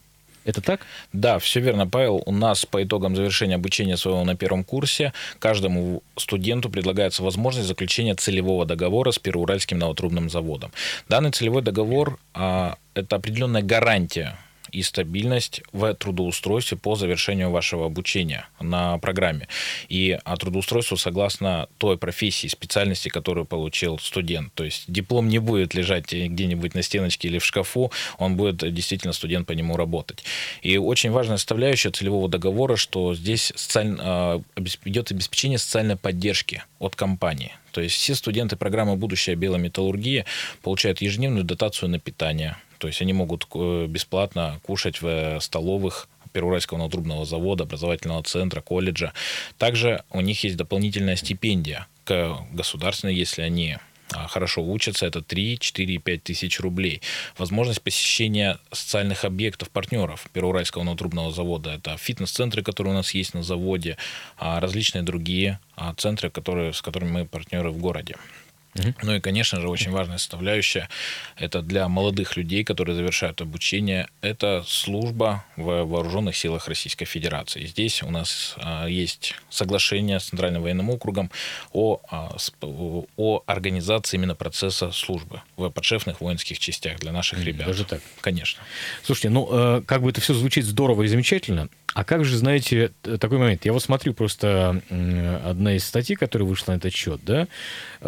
Это 0.44 0.60
так? 0.60 0.80
Да, 1.12 1.38
все 1.38 1.60
верно, 1.60 1.86
Павел. 1.86 2.22
У 2.26 2.32
нас 2.32 2.66
по 2.66 2.82
итогам 2.82 3.16
завершения 3.16 3.54
обучения 3.54 3.96
своего 3.96 4.24
на 4.24 4.36
первом 4.36 4.64
курсе 4.64 5.12
каждому 5.38 6.02
студенту 6.16 6.70
предлагается 6.70 7.22
возможность 7.22 7.68
заключения 7.68 8.14
целевого 8.14 8.66
договора 8.66 9.10
с 9.10 9.18
Первоуральским 9.18 9.78
новотрубным 9.78 10.28
заводом. 10.28 10.70
Данный 11.08 11.30
целевой 11.30 11.62
договор 11.62 12.18
а, 12.34 12.76
это 12.94 13.16
определенная 13.16 13.62
гарантия 13.62 14.38
и 14.74 14.82
стабильность 14.82 15.62
в 15.72 15.94
трудоустройстве 15.94 16.76
по 16.76 16.96
завершению 16.96 17.50
вашего 17.50 17.86
обучения 17.86 18.48
на 18.60 18.98
программе. 18.98 19.48
И 19.88 20.18
а, 20.24 20.36
трудоустройство 20.36 20.96
согласно 20.96 21.68
той 21.78 21.96
профессии, 21.96 22.48
специальности, 22.48 23.08
которую 23.08 23.46
получил 23.46 23.98
студент. 23.98 24.52
То 24.54 24.64
есть 24.64 24.84
диплом 24.88 25.28
не 25.28 25.38
будет 25.38 25.74
лежать 25.74 26.12
где-нибудь 26.12 26.74
на 26.74 26.82
стеночке 26.82 27.28
или 27.28 27.38
в 27.38 27.44
шкафу, 27.44 27.92
он 28.18 28.36
будет 28.36 28.56
действительно 28.74 29.12
студент 29.12 29.46
по 29.46 29.52
нему 29.52 29.76
работать. 29.76 30.24
И 30.62 30.76
очень 30.76 31.10
важная 31.10 31.36
составляющая 31.36 31.90
целевого 31.90 32.28
договора, 32.28 32.76
что 32.76 33.14
здесь 33.14 33.52
социаль- 33.54 33.96
а, 34.00 34.42
идет 34.84 35.10
обеспечение 35.12 35.58
социальной 35.58 35.96
поддержки 35.96 36.64
от 36.78 36.96
компании. 36.96 37.52
То 37.74 37.80
есть 37.80 37.96
все 37.96 38.14
студенты 38.14 38.56
программы 38.56 38.96
«Будущая 38.96 39.34
белая 39.34 39.60
металлургия» 39.60 40.26
получают 40.62 41.00
ежедневную 41.02 41.44
дотацию 41.44 41.88
на 41.88 41.98
питание. 41.98 42.56
То 42.84 42.88
есть 42.88 43.00
они 43.00 43.14
могут 43.14 43.46
э, 43.54 43.86
бесплатно 43.86 44.60
кушать 44.62 45.00
в 45.00 45.06
э, 45.06 45.40
столовых 45.40 46.06
Первоуральского 46.32 46.76
натрубного 46.76 47.24
завода, 47.24 47.64
образовательного 47.64 48.22
центра, 48.24 48.60
колледжа. 48.60 49.14
Также 49.56 50.04
у 50.10 50.20
них 50.20 50.44
есть 50.44 50.58
дополнительная 50.58 51.16
стипендия 51.16 51.86
к 52.04 52.36
государственной, 52.52 53.14
если 53.14 53.40
они 53.40 53.78
а, 54.12 54.28
хорошо 54.28 54.62
учатся, 54.62 55.06
это 55.06 55.22
3, 55.22 55.58
4 55.58 55.94
и 55.94 55.96
5 55.96 56.22
тысяч 56.24 56.60
рублей. 56.60 57.00
Возможность 57.38 57.80
посещения 57.80 58.58
социальных 58.70 59.24
объектов 59.24 59.70
партнеров 59.70 60.26
Первоуральского 60.34 60.82
натрубного 60.82 61.32
завода. 61.32 61.70
Это 61.70 61.96
фитнес-центры, 61.96 62.62
которые 62.62 62.92
у 62.92 62.96
нас 62.96 63.14
есть 63.14 63.32
на 63.32 63.42
заводе, 63.42 63.96
а, 64.36 64.60
различные 64.60 65.04
другие 65.04 65.58
а, 65.74 65.94
центры, 65.94 66.28
которые, 66.28 66.74
с 66.74 66.82
которыми 66.82 67.10
мы 67.12 67.24
партнеры 67.24 67.70
в 67.70 67.78
городе. 67.78 68.16
Ну 69.02 69.14
и, 69.14 69.20
конечно 69.20 69.60
же, 69.60 69.68
очень 69.68 69.90
важная 69.90 70.18
составляющая– 70.18 70.88
это 71.36 71.62
для 71.62 71.88
молодых 71.88 72.36
людей, 72.36 72.64
которые 72.64 72.96
завершают 72.96 73.40
обучение, 73.40 74.08
это 74.20 74.64
служба 74.66 75.44
в 75.56 75.84
вооруженных 75.84 76.36
силах 76.36 76.66
Российской 76.68 77.04
Федерации. 77.04 77.66
Здесь 77.66 78.02
у 78.02 78.10
нас 78.10 78.54
а, 78.58 78.86
есть 78.86 79.34
соглашение 79.48 80.18
с 80.18 80.24
Центральным 80.24 80.62
военным 80.62 80.90
округом 80.90 81.30
о, 81.72 82.00
а, 82.10 82.34
сп- 82.36 83.08
о 83.16 83.42
организации 83.46 84.16
именно 84.16 84.34
процесса 84.34 84.90
службы 84.90 85.42
в 85.56 85.70
подшефных 85.70 86.20
воинских 86.20 86.58
частях 86.58 86.98
для 86.98 87.12
наших 87.12 87.44
ребят. 87.44 87.68
даже 87.68 87.84
так? 87.84 88.00
Конечно. 88.20 88.62
Слушайте, 89.04 89.30
ну, 89.30 89.48
э, 89.50 89.82
как 89.86 90.02
бы 90.02 90.10
это 90.10 90.20
все 90.20 90.34
звучит 90.34 90.64
здорово 90.64 91.04
и 91.04 91.06
замечательно, 91.06 91.68
а 91.94 92.04
как 92.04 92.24
же, 92.24 92.36
знаете, 92.36 92.90
такой 93.02 93.38
момент? 93.38 93.64
Я 93.64 93.72
вот 93.72 93.82
смотрю 93.82 94.14
просто 94.14 94.82
одна 95.44 95.76
из 95.76 95.84
статей, 95.84 96.16
которая 96.16 96.46
вышла 96.46 96.72
на 96.72 96.76
этот 96.76 96.92
счет, 96.92 97.20
да, 97.24 97.48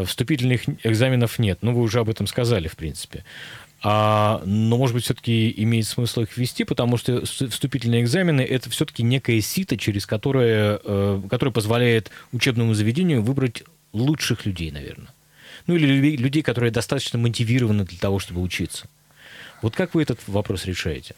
вступительных 0.04 0.62
экзаменов 0.84 1.38
нет, 1.38 1.58
ну, 1.62 1.72
вы 1.72 1.82
уже 1.82 2.00
об 2.00 2.10
этом 2.10 2.26
сказали, 2.26 2.68
в 2.68 2.76
принципе. 2.76 3.24
А, 3.82 4.42
но, 4.44 4.78
может 4.78 4.94
быть, 4.94 5.04
все-таки 5.04 5.52
имеет 5.58 5.86
смысл 5.86 6.22
их 6.22 6.36
ввести, 6.36 6.64
потому 6.64 6.96
что 6.96 7.24
вступительные 7.24 8.02
экзамены– 8.02 8.40
это 8.42 8.68
все-таки 8.70 9.04
некое 9.04 9.40
сито, 9.40 9.76
через 9.76 10.06
которое, 10.06 10.80
э, 10.82 11.22
которое 11.30 11.52
позволяет 11.52 12.10
учебному 12.32 12.74
заведению 12.74 13.22
выбрать 13.22 13.62
лучших 13.92 14.46
людей, 14.46 14.72
наверное. 14.72 15.10
Ну, 15.68 15.76
или 15.76 16.16
людей, 16.16 16.42
которые 16.42 16.72
достаточно 16.72 17.18
мотивированы 17.18 17.84
для 17.84 17.98
того, 17.98 18.18
чтобы 18.18 18.40
учиться. 18.40 18.88
Вот 19.62 19.76
как 19.76 19.94
вы 19.94 20.02
этот 20.02 20.18
вопрос 20.26 20.64
решаете? 20.64 21.14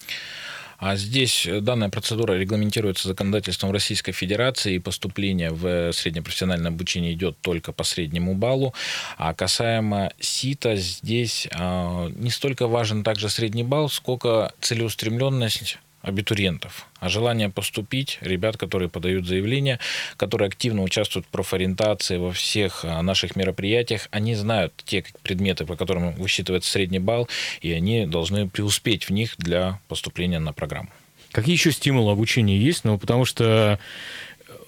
А 0.78 0.96
здесь 0.96 1.44
э, 1.46 1.60
данная 1.60 1.88
процедура 1.88 2.34
регламентируется 2.34 3.08
законодательством 3.08 3.72
Российской 3.72 4.12
Федерации, 4.12 4.74
и 4.74 4.78
поступление 4.78 5.50
в 5.50 5.92
среднепрофессиональное 5.92 6.70
обучение 6.70 7.12
идет 7.12 7.36
только 7.40 7.72
по 7.72 7.82
среднему 7.82 8.34
баллу. 8.34 8.72
А 9.16 9.34
касаемо 9.34 10.12
СИТа, 10.20 10.76
здесь 10.76 11.48
а, 11.52 12.08
не 12.16 12.30
столько 12.30 12.68
важен 12.68 13.02
также 13.02 13.28
средний 13.28 13.64
балл, 13.64 13.88
сколько 13.88 14.52
целеустремленность 14.60 15.78
абитуриентов, 16.02 16.86
а 17.00 17.08
желание 17.08 17.50
поступить 17.50 18.18
ребят, 18.20 18.56
которые 18.56 18.88
подают 18.88 19.26
заявления, 19.26 19.80
которые 20.16 20.46
активно 20.46 20.82
участвуют 20.82 21.26
в 21.26 21.30
профориентации 21.30 22.18
во 22.18 22.32
всех 22.32 22.84
а, 22.84 23.02
наших 23.02 23.36
мероприятиях, 23.36 24.08
они 24.10 24.34
знают 24.34 24.72
те 24.84 25.04
предметы, 25.22 25.66
по 25.66 25.76
которым 25.76 26.12
высчитывается 26.12 26.70
средний 26.70 27.00
балл, 27.00 27.28
и 27.60 27.72
они 27.72 28.06
должны 28.06 28.48
преуспеть 28.48 29.04
в 29.04 29.10
них 29.10 29.34
для 29.38 29.80
поступления 29.88 30.38
на 30.38 30.52
программу. 30.52 30.90
Какие 31.32 31.54
еще 31.54 31.72
стимулы 31.72 32.12
обучения 32.12 32.56
есть? 32.56 32.84
Ну, 32.84 32.96
потому 32.96 33.24
что 33.24 33.78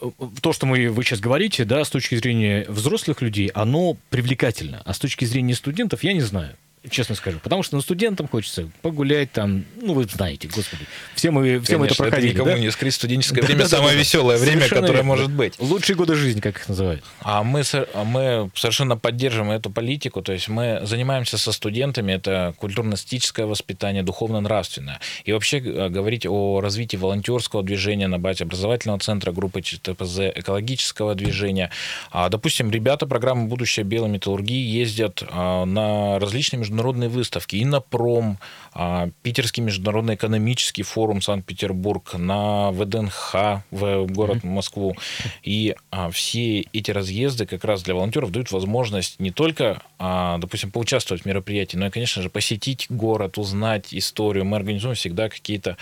э, 0.00 0.10
то, 0.42 0.52
что 0.52 0.66
мы, 0.66 0.90
вы 0.90 1.04
сейчас 1.04 1.20
говорите, 1.20 1.64
да, 1.64 1.84
с 1.84 1.90
точки 1.90 2.16
зрения 2.16 2.66
взрослых 2.68 3.22
людей, 3.22 3.48
оно 3.54 3.96
привлекательно. 4.10 4.82
А 4.84 4.92
с 4.92 4.98
точки 4.98 5.24
зрения 5.24 5.54
студентов, 5.54 6.02
я 6.02 6.12
не 6.12 6.20
знаю 6.20 6.56
честно 6.88 7.14
скажу. 7.14 7.38
Потому 7.40 7.62
что 7.62 7.76
на 7.76 7.82
студентам 7.82 8.26
хочется 8.26 8.70
погулять 8.80 9.32
там, 9.32 9.64
ну, 9.80 9.92
вы 9.92 10.04
знаете, 10.04 10.48
господи. 10.48 10.86
Все 11.14 11.30
мы, 11.30 11.60
все 11.60 11.76
Конечно, 11.76 11.78
мы 11.78 11.86
это 11.86 11.94
проходили. 11.96 12.30
Это 12.30 12.38
никому 12.38 12.56
да? 12.56 12.58
не 12.58 12.70
скрыть. 12.70 12.94
Студенческое 12.94 13.42
время 13.44 13.66
самое 13.66 13.96
веселое 13.96 14.38
время, 14.38 14.68
которое 14.68 15.02
может 15.02 15.30
быть. 15.30 15.54
Лучшие 15.58 15.96
годы 15.96 16.14
жизни, 16.14 16.40
как 16.40 16.56
их 16.56 16.68
называют. 16.68 17.04
А 17.20 17.42
мы, 17.42 17.62
а 17.72 18.04
мы 18.04 18.50
совершенно 18.54 18.96
поддерживаем 18.96 19.52
эту 19.52 19.70
политику. 19.70 20.22
То 20.22 20.32
есть 20.32 20.48
мы 20.48 20.80
занимаемся 20.84 21.36
со 21.36 21.52
студентами. 21.52 22.12
Это 22.12 22.54
культурно-эстетическое 22.56 23.46
воспитание, 23.46 24.02
духовно-нравственное. 24.02 25.00
И 25.24 25.32
вообще 25.32 25.58
э, 25.58 25.88
говорить 25.90 26.24
о 26.26 26.60
развитии 26.60 26.96
волонтерского 26.96 27.62
движения 27.62 28.08
на 28.08 28.18
базе 28.18 28.44
образовательного 28.44 29.00
центра 29.00 29.32
группы 29.32 29.60
ЧТПЗ, 29.60 30.20
экологического 30.34 31.14
движения. 31.14 31.70
А, 32.10 32.28
допустим, 32.30 32.70
ребята 32.70 33.06
программы 33.06 33.48
«Будущее 33.48 33.84
белой 33.84 34.08
металлургии» 34.08 34.66
ездят 34.66 35.22
а, 35.28 35.64
на 35.66 36.18
различные 36.18 36.60
международные 36.70 37.08
выставки, 37.08 37.56
и 37.56 37.64
на 37.64 37.80
пром, 37.80 38.38
а, 38.72 39.10
Питерский 39.22 39.62
международный 39.62 40.14
экономический 40.14 40.82
форум 40.82 41.20
Санкт-Петербург, 41.20 42.14
на 42.14 42.70
ВДНХ 42.70 43.62
в 43.70 44.06
город 44.06 44.44
Москву. 44.44 44.96
И 45.42 45.74
а, 45.90 46.10
все 46.10 46.60
эти 46.72 46.90
разъезды 46.90 47.46
как 47.46 47.64
раз 47.64 47.82
для 47.82 47.94
волонтеров 47.94 48.30
дают 48.30 48.50
возможность 48.52 49.18
не 49.20 49.30
только, 49.30 49.82
а, 49.98 50.38
допустим, 50.38 50.70
поучаствовать 50.70 51.22
в 51.22 51.26
мероприятии, 51.26 51.76
но 51.76 51.86
и, 51.86 51.90
конечно 51.90 52.22
же, 52.22 52.30
посетить 52.30 52.86
город, 52.88 53.38
узнать 53.38 53.92
историю. 53.92 54.44
Мы 54.44 54.56
организуем 54.56 54.94
всегда 54.94 55.28
какие-то 55.28 55.76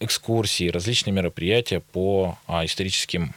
экскурсии, 0.00 0.68
различные 0.68 1.12
мероприятия 1.12 1.80
по 1.80 2.38
историческим 2.48 3.34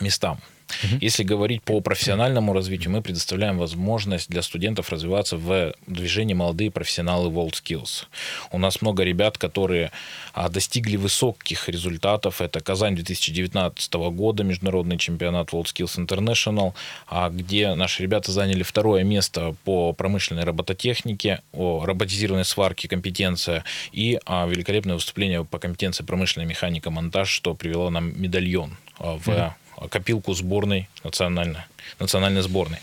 местам. 0.00 0.38
Угу. 0.84 0.98
Если 1.00 1.22
говорить 1.22 1.62
по 1.62 1.80
профессиональному 1.80 2.52
развитию, 2.52 2.90
мы 2.90 3.02
предоставляем 3.02 3.58
возможность 3.58 4.28
для 4.28 4.42
студентов 4.42 4.90
развиваться 4.90 5.36
в 5.36 5.74
движении 5.86 6.34
молодые 6.34 6.70
профессионалы 6.70 7.30
WorldSkills. 7.30 8.06
У 8.50 8.58
нас 8.58 8.82
много 8.82 9.02
ребят, 9.02 9.38
которые 9.38 9.90
а, 10.32 10.48
достигли 10.48 10.96
высоких 10.96 11.68
результатов. 11.68 12.40
Это 12.40 12.60
Казань 12.60 12.94
2019 12.94 13.94
года, 13.94 14.44
международный 14.44 14.98
чемпионат 14.98 15.50
WorldSkills 15.50 16.06
International, 16.06 16.74
а, 17.06 17.30
где 17.30 17.74
наши 17.74 18.02
ребята 18.02 18.32
заняли 18.32 18.62
второе 18.62 19.04
место 19.04 19.54
по 19.64 19.92
промышленной 19.92 20.44
робототехнике, 20.44 21.42
о 21.52 21.84
роботизированной 21.84 22.44
сварке 22.44 22.88
компетенция 22.88 23.64
и 23.92 24.18
а, 24.26 24.46
великолепное 24.46 24.94
выступление 24.94 25.44
по 25.44 25.58
компетенции 25.58 26.04
промышленная 26.04 26.48
механика 26.48 26.90
монтаж, 26.90 27.28
что 27.28 27.54
привело 27.54 27.90
нам 27.90 28.20
медальон 28.20 28.76
в 28.98 29.54
копилку 29.88 30.34
сборной 30.34 30.88
национальной, 31.04 31.60
национальной 31.98 32.42
сборной. 32.42 32.78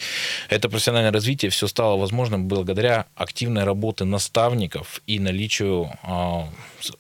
Это 0.49 0.69
профессиональное 0.69 1.11
развитие 1.11 1.51
все 1.51 1.67
стало 1.67 1.97
возможным 1.97 2.47
благодаря 2.47 3.05
активной 3.15 3.63
работе 3.63 4.05
наставников 4.05 5.01
и 5.07 5.19
наличию 5.19 5.91
э, 6.03 6.43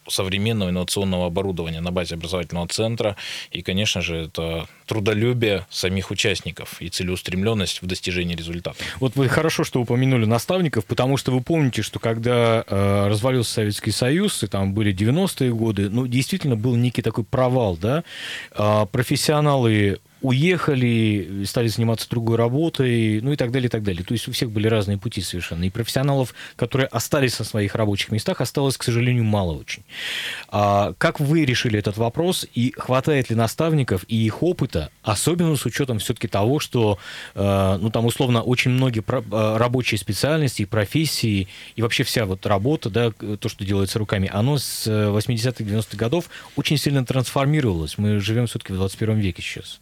современного 0.07 0.69
инновационного 0.69 1.27
оборудования 1.27 1.81
на 1.81 1.91
базе 1.91 2.15
образовательного 2.15 2.67
центра. 2.67 3.15
И, 3.51 3.61
конечно 3.61 4.01
же, 4.01 4.15
это 4.25 4.67
трудолюбие 4.85 5.65
самих 5.69 6.11
участников 6.11 6.81
и 6.81 6.89
целеустремленность 6.89 7.81
в 7.81 7.85
достижении 7.85 8.35
результата. 8.35 8.77
Вот 8.99 9.15
вы 9.15 9.29
хорошо, 9.29 9.63
что 9.63 9.79
упомянули 9.79 10.25
наставников, 10.25 10.85
потому 10.85 11.17
что 11.17 11.31
вы 11.31 11.41
помните, 11.41 11.81
что 11.83 11.99
когда 11.99 12.63
э, 12.65 13.07
развалился 13.07 13.53
Советский 13.53 13.91
Союз, 13.91 14.43
и 14.43 14.47
там 14.47 14.73
были 14.73 14.93
90-е 14.93 15.53
годы, 15.53 15.89
ну, 15.89 16.07
действительно 16.07 16.55
был 16.55 16.75
некий 16.75 17.01
такой 17.01 17.23
провал, 17.23 17.77
да, 17.77 18.03
э, 18.51 18.85
профессионалы 18.91 19.99
уехали, 20.21 21.43
стали 21.45 21.67
заниматься 21.67 22.09
другой 22.09 22.37
работой, 22.37 23.21
ну 23.21 23.31
и 23.31 23.35
так 23.35 23.51
далее, 23.51 23.67
и 23.67 23.69
так 23.69 23.83
далее. 23.83 24.03
То 24.03 24.13
есть 24.13 24.27
у 24.27 24.31
всех 24.31 24.51
были 24.51 24.67
разные 24.67 24.97
пути 24.97 25.21
совершенно. 25.21 25.63
И 25.63 25.69
профессионалов, 25.69 26.33
которые 26.55 26.87
остались 26.87 27.37
на 27.39 27.45
своих 27.45 27.75
рабочих 27.75 28.11
местах, 28.11 28.41
осталось, 28.41 28.77
к 28.77 28.83
сожалению, 28.83 29.23
мало 29.23 29.53
очень. 29.53 29.83
А 30.49 30.93
как 30.97 31.19
вы 31.19 31.45
решили 31.45 31.79
этот 31.79 31.97
вопрос, 31.97 32.45
и 32.53 32.73
хватает 32.77 33.29
ли 33.29 33.35
наставников 33.35 34.03
и 34.07 34.15
их 34.15 34.43
опыта, 34.43 34.89
особенно 35.03 35.55
с 35.55 35.65
учетом 35.65 35.99
все-таки 35.99 36.27
того, 36.27 36.59
что, 36.59 36.99
э, 37.35 37.77
ну 37.81 37.89
там 37.89 38.05
условно, 38.05 38.41
очень 38.41 38.71
многие 38.71 39.03
э, 39.07 39.57
рабочие 39.57 39.97
специальности 39.97 40.65
профессии, 40.65 41.47
и 41.75 41.81
вообще 41.81 42.03
вся 42.03 42.25
вот 42.25 42.45
работа, 42.45 42.89
да, 42.89 43.11
то, 43.11 43.49
что 43.49 43.63
делается 43.63 43.99
руками, 43.99 44.29
оно 44.31 44.57
с 44.57 44.87
80-х, 44.87 45.63
90-х 45.63 45.97
годов 45.97 46.29
очень 46.55 46.77
сильно 46.77 47.05
трансформировалось. 47.05 47.97
Мы 47.97 48.19
живем 48.19 48.47
все-таки 48.47 48.73
в 48.73 48.75
21 48.75 49.19
веке 49.19 49.41
сейчас. 49.41 49.79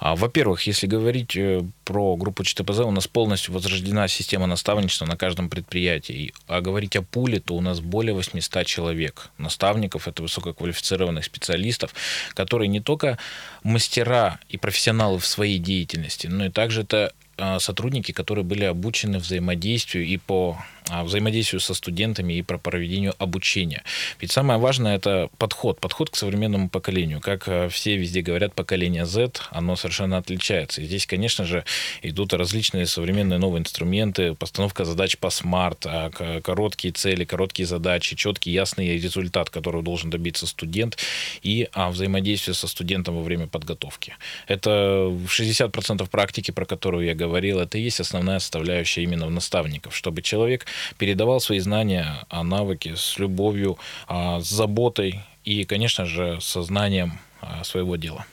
А, 0.00 0.16
во-первых, 0.16 0.62
если 0.62 0.86
говорить 0.86 1.36
э, 1.36 1.62
про 1.84 2.16
группу 2.16 2.42
ЧТПЗ, 2.42 2.80
у 2.80 2.90
нас 2.90 3.06
полностью 3.06 3.52
возрождена 3.52 4.08
система 4.08 4.46
наставничества 4.46 5.04
на 5.04 5.16
каждом 5.16 5.50
предприятии. 5.50 6.32
А 6.46 6.62
говорить 6.62 6.96
о 6.96 7.02
пуле, 7.02 7.38
то 7.38 7.54
у 7.54 7.60
нас 7.60 7.80
более 7.80 8.14
800 8.14 8.64
человек 8.64 9.28
наставников, 9.36 10.08
это 10.08 10.22
высококвалифицированных 10.22 11.26
специалистов, 11.26 11.94
которые 12.32 12.68
не 12.68 12.80
только 12.80 13.18
мастера 13.62 14.40
и 14.48 14.56
профессионалы 14.56 15.18
в 15.18 15.26
своей 15.26 15.58
деятельности, 15.58 16.28
но 16.28 16.46
и 16.46 16.48
также 16.48 16.80
это 16.80 17.12
сотрудники, 17.58 18.12
которые 18.12 18.44
были 18.44 18.64
обучены 18.64 19.18
взаимодействию 19.18 20.04
и 20.06 20.16
по 20.16 20.58
а, 20.90 21.04
взаимодействию 21.04 21.60
со 21.60 21.74
студентами 21.74 22.34
и 22.34 22.42
про 22.42 22.58
проведению 22.58 23.14
обучения. 23.18 23.84
Ведь 24.20 24.32
самое 24.32 24.58
важное 24.58 24.96
это 24.96 25.30
подход, 25.38 25.78
подход 25.78 26.10
к 26.10 26.16
современному 26.16 26.68
поколению. 26.68 27.20
Как 27.20 27.46
э, 27.46 27.68
все 27.68 27.96
везде 27.96 28.22
говорят, 28.22 28.54
поколение 28.54 29.06
Z, 29.06 29.32
оно 29.50 29.76
совершенно 29.76 30.16
отличается. 30.16 30.80
И 30.80 30.86
здесь, 30.86 31.06
конечно 31.06 31.44
же, 31.44 31.64
идут 32.02 32.32
различные 32.32 32.86
современные 32.86 33.38
новые 33.38 33.60
инструменты, 33.60 34.34
постановка 34.34 34.84
задач 34.84 35.16
по 35.16 35.30
смарт, 35.30 35.86
а, 35.86 36.10
короткие 36.42 36.92
цели, 36.92 37.24
короткие 37.24 37.66
задачи, 37.66 38.16
четкий, 38.16 38.50
ясный 38.50 38.98
результат, 38.98 39.48
который 39.48 39.82
должен 39.82 40.10
добиться 40.10 40.46
студент, 40.46 40.98
и 41.42 41.68
а, 41.72 41.90
взаимодействие 41.90 42.54
со 42.54 42.66
студентом 42.66 43.16
во 43.16 43.22
время 43.22 43.46
подготовки. 43.46 44.16
Это 44.48 44.70
60% 44.70 46.08
практики, 46.10 46.50
про 46.50 46.64
которую 46.64 47.06
я 47.06 47.14
говорил, 47.30 47.60
это 47.60 47.78
и 47.78 47.82
есть 47.82 48.00
основная 48.00 48.40
составляющая 48.40 49.02
именно 49.04 49.26
в 49.26 49.30
наставников, 49.30 49.96
чтобы 49.96 50.20
человек 50.20 50.66
передавал 50.98 51.40
свои 51.40 51.60
знания, 51.60 52.26
о 52.28 52.42
навыки 52.42 52.94
с 52.96 53.18
любовью, 53.18 53.78
а, 54.08 54.40
с 54.40 54.48
заботой 54.48 55.20
и, 55.44 55.64
конечно 55.64 56.04
же, 56.06 56.38
со 56.40 56.62
знанием 56.62 57.18
а, 57.40 57.62
своего 57.64 57.96
дела. 57.96 58.26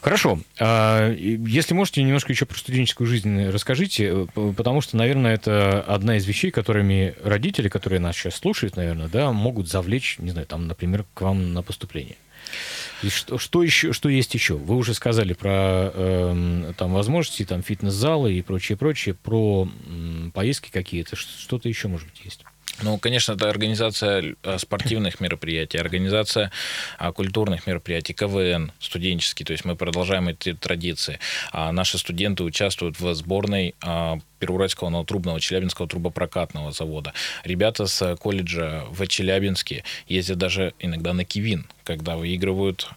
Хорошо. 0.00 0.40
А, 0.58 1.12
если 1.12 1.74
можете, 1.74 2.02
немножко 2.02 2.32
еще 2.32 2.46
про 2.46 2.58
студенческую 2.58 3.06
жизнь 3.06 3.48
расскажите, 3.48 4.26
потому 4.34 4.80
что, 4.80 4.96
наверное, 4.96 5.34
это 5.34 5.82
одна 5.82 6.16
из 6.16 6.26
вещей, 6.26 6.50
которыми 6.50 7.14
родители, 7.22 7.68
которые 7.68 8.00
нас 8.00 8.16
сейчас 8.16 8.36
слушают, 8.36 8.76
наверное, 8.76 9.08
да, 9.08 9.32
могут 9.32 9.68
завлечь, 9.68 10.16
не 10.18 10.30
знаю, 10.30 10.46
там, 10.46 10.66
например, 10.66 11.04
к 11.14 11.20
вам 11.22 11.52
на 11.52 11.62
поступление. 11.62 12.16
И 13.02 13.08
что, 13.08 13.38
что 13.38 13.62
еще, 13.62 13.92
что 13.92 14.08
есть 14.08 14.34
еще? 14.34 14.54
Вы 14.56 14.76
уже 14.76 14.94
сказали 14.94 15.32
про 15.32 15.90
э, 15.92 16.72
там 16.76 16.92
возможности, 16.92 17.44
там 17.44 17.62
фитнес-залы 17.62 18.34
и 18.34 18.42
прочее, 18.42 18.78
прочее, 18.78 19.14
про 19.14 19.68
э, 19.68 20.30
поездки 20.32 20.70
какие-то. 20.70 21.16
Что-то 21.16 21.68
еще, 21.68 21.88
может 21.88 22.08
быть, 22.08 22.24
есть? 22.24 22.44
Ну, 22.82 22.98
конечно, 22.98 23.32
это 23.32 23.48
организация 23.48 24.34
э, 24.42 24.58
спортивных 24.58 25.20
мероприятий, 25.20 25.78
организация 25.78 26.50
а, 26.98 27.12
культурных 27.12 27.66
мероприятий, 27.66 28.14
КВН 28.14 28.72
студенческий, 28.80 29.44
то 29.44 29.52
есть 29.52 29.64
мы 29.64 29.76
продолжаем 29.76 30.28
эти 30.28 30.54
традиции. 30.54 31.20
А 31.52 31.70
наши 31.72 31.98
студенты 31.98 32.42
участвуют 32.42 32.98
в 32.98 33.14
сборной 33.14 33.74
а, 33.80 34.18
Первоуральского 34.40 34.88
новотрубного 34.88 35.40
Челябинского 35.40 35.88
трубопрокатного 35.88 36.72
завода. 36.72 37.12
Ребята 37.44 37.86
с 37.86 38.16
колледжа 38.16 38.84
в 38.90 39.06
Челябинске 39.06 39.84
ездят 40.08 40.38
даже 40.38 40.74
иногда 40.80 41.12
на 41.12 41.24
Кивин, 41.24 41.66
когда 41.84 42.16
выигрывают 42.16 42.88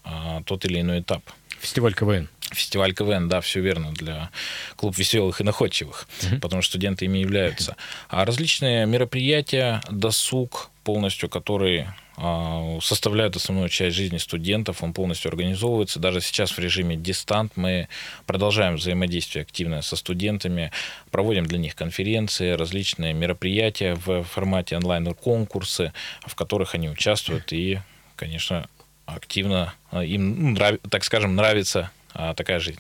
тот 0.46 0.66
или 0.66 0.82
иной 0.82 1.02
этап. 1.02 1.22
Фестиваль 1.60 1.94
КВН. 1.94 2.30
Фестиваль 2.52 2.94
КВН, 2.94 3.28
да, 3.28 3.42
все 3.42 3.60
верно, 3.60 3.92
для 3.92 4.30
клуб 4.76 4.98
веселых 4.98 5.42
и 5.42 5.44
находчивых, 5.44 6.08
mm-hmm. 6.20 6.40
потому 6.40 6.62
что 6.62 6.72
студенты 6.72 7.06
ими 7.06 7.20
являются. 7.20 7.76
А 8.10 8.24
различные 8.26 8.86
мероприятия, 8.86 9.82
досуг, 9.90 10.70
полностью, 10.84 11.28
который 11.28 11.88
а, 12.16 12.80
составляет 12.82 13.36
основную 13.36 13.70
часть 13.70 13.96
жизни 13.96 14.18
студентов, 14.18 14.82
он 14.82 14.94
полностью 14.94 15.30
организовывается. 15.30 16.00
Даже 16.00 16.22
сейчас 16.22 16.52
в 16.52 16.60
режиме 16.60 16.96
дистант 16.96 17.52
мы 17.58 17.90
продолжаем 18.26 18.76
взаимодействие 18.76 19.44
активное 19.44 19.82
со 19.82 19.96
студентами, 19.96 20.72
проводим 21.12 21.46
для 21.46 21.60
них 21.60 21.76
конференции, 21.76 22.52
различные 22.52 23.14
мероприятия 23.14 23.96
в 23.96 24.24
формате 24.24 24.78
онлайн-конкурсы, 24.78 25.94
в 26.26 26.36
которых 26.36 26.74
они 26.74 26.90
участвуют 26.90 27.52
и, 27.52 27.80
конечно, 28.16 28.68
активно 29.06 29.74
а, 29.92 30.04
им, 30.04 30.54
ну, 30.54 30.80
так 30.90 31.04
скажем, 31.04 31.36
нравится 31.36 31.92
такая 32.34 32.60
жизнь. 32.60 32.80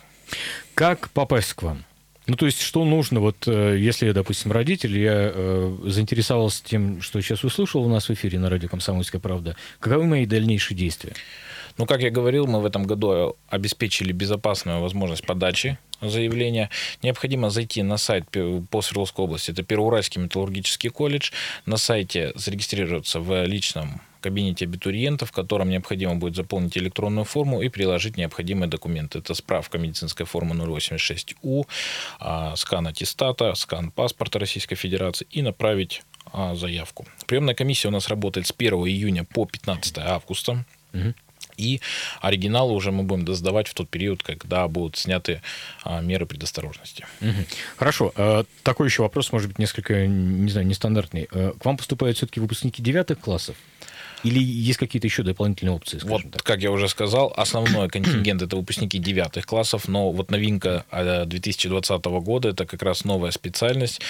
Как 0.74 1.10
попасть 1.12 1.54
к 1.54 1.64
вам? 1.64 1.86
Ну, 2.28 2.36
то 2.36 2.46
есть, 2.46 2.62
что 2.62 2.84
нужно, 2.84 3.22
вот 3.22 3.48
э, 3.48 3.78
если 3.80 4.08
я, 4.08 4.14
допустим, 4.14 4.52
родитель, 4.52 4.98
я 4.98 5.32
э, 5.34 5.78
заинтересовался 5.86 6.62
тем, 6.62 7.02
что 7.02 7.22
сейчас 7.22 7.46
услышал 7.46 7.82
у 7.82 7.90
нас 7.90 8.10
в 8.10 8.14
эфире 8.14 8.38
на 8.38 8.50
радио 8.50 8.68
«Комсомольская 8.68 9.22
правда», 9.22 9.56
каковы 9.80 10.06
мои 10.06 10.26
дальнейшие 10.26 10.78
действия? 10.78 11.14
Ну, 11.78 11.86
как 11.86 12.02
я 12.02 12.10
говорил, 12.10 12.48
мы 12.48 12.60
в 12.60 12.66
этом 12.66 12.84
году 12.84 13.36
обеспечили 13.50 14.12
безопасную 14.12 14.82
возможность 14.82 15.26
подачи 15.26 15.78
заявления. 16.02 16.70
Необходимо 17.04 17.50
зайти 17.50 17.84
на 17.84 17.98
сайт 17.98 18.26
по 18.70 18.82
Свердловской 18.82 19.26
области, 19.26 19.52
это 19.52 19.64
Первоуральский 19.64 20.22
металлургический 20.22 20.90
колледж, 20.90 21.32
на 21.66 21.78
сайте 21.78 22.32
зарегистрироваться 22.36 23.20
в 23.20 23.46
личном 23.46 24.02
кабинете 24.22 24.66
абитуриента, 24.66 25.26
в 25.26 25.32
котором 25.32 25.70
необходимо 25.70 26.16
будет 26.16 26.36
заполнить 26.36 26.78
электронную 26.78 27.26
форму 27.26 27.62
и 27.62 27.70
приложить 27.70 28.18
необходимые 28.18 28.68
документы. 28.68 29.20
Это 29.20 29.34
справка 29.34 29.78
медицинской 29.78 30.26
формы 30.26 30.56
086У, 30.56 31.66
а, 32.20 32.56
скан 32.56 32.88
аттестата, 32.88 33.54
скан 33.56 33.92
паспорта 33.92 34.40
Российской 34.40 34.76
Федерации 34.76 35.28
и 35.30 35.42
направить 35.42 36.02
а, 36.34 36.56
заявку. 36.56 37.06
Приемная 37.28 37.56
комиссия 37.56 37.88
у 37.88 37.92
нас 37.92 38.08
работает 38.10 38.48
с 38.48 38.54
1 38.58 38.74
июня 38.74 39.24
по 39.24 39.46
15 39.46 40.00
августа. 40.00 40.66
Угу. 40.94 41.14
И 41.58 41.82
оригиналы 42.22 42.74
уже 42.74 42.92
мы 42.92 43.04
будем 43.04 43.34
сдавать 43.34 43.68
в 43.68 43.74
тот 43.74 43.90
период, 43.90 44.24
когда 44.24 44.68
будут 44.68 44.96
сняты 44.96 45.42
а, 45.84 46.02
меры 46.02 46.26
предосторожности. 46.26 47.06
Хорошо. 47.76 48.14
А, 48.16 48.46
такой 48.64 48.88
еще 48.88 49.02
вопрос, 49.02 49.32
может 49.32 49.50
быть, 49.50 49.60
несколько, 49.60 50.08
не 50.08 50.50
знаю, 50.50 50.68
нестандартный. 50.68 51.28
А, 51.32 51.54
к 51.54 51.66
вам 51.66 51.78
поступают 51.78 52.18
все-таки 52.18 52.40
выпускники 52.40 52.82
девятых 52.82 53.20
классов? 53.20 53.56
Или 54.24 54.40
есть 54.40 54.80
какие-то 54.80 55.08
еще 55.08 55.24
дополнительные 55.24 55.74
опции? 55.74 56.00
Вот, 56.04 56.24
так? 56.32 56.44
как 56.44 56.62
я 56.62 56.72
уже 56.72 56.88
сказал, 56.88 57.34
основной 57.36 57.88
контингент 57.90 58.42
это 58.42 58.56
выпускники 58.56 58.98
девятых 58.98 59.46
классов, 59.46 59.88
но 59.88 60.12
вот 60.12 60.32
новинка 60.32 60.86
2020 60.92 61.92
а, 61.92 62.10
года 62.20 62.50
это 62.50 62.66
как 62.66 62.82
раз 62.82 63.04
новая 63.06 63.32
специальность 63.32 64.02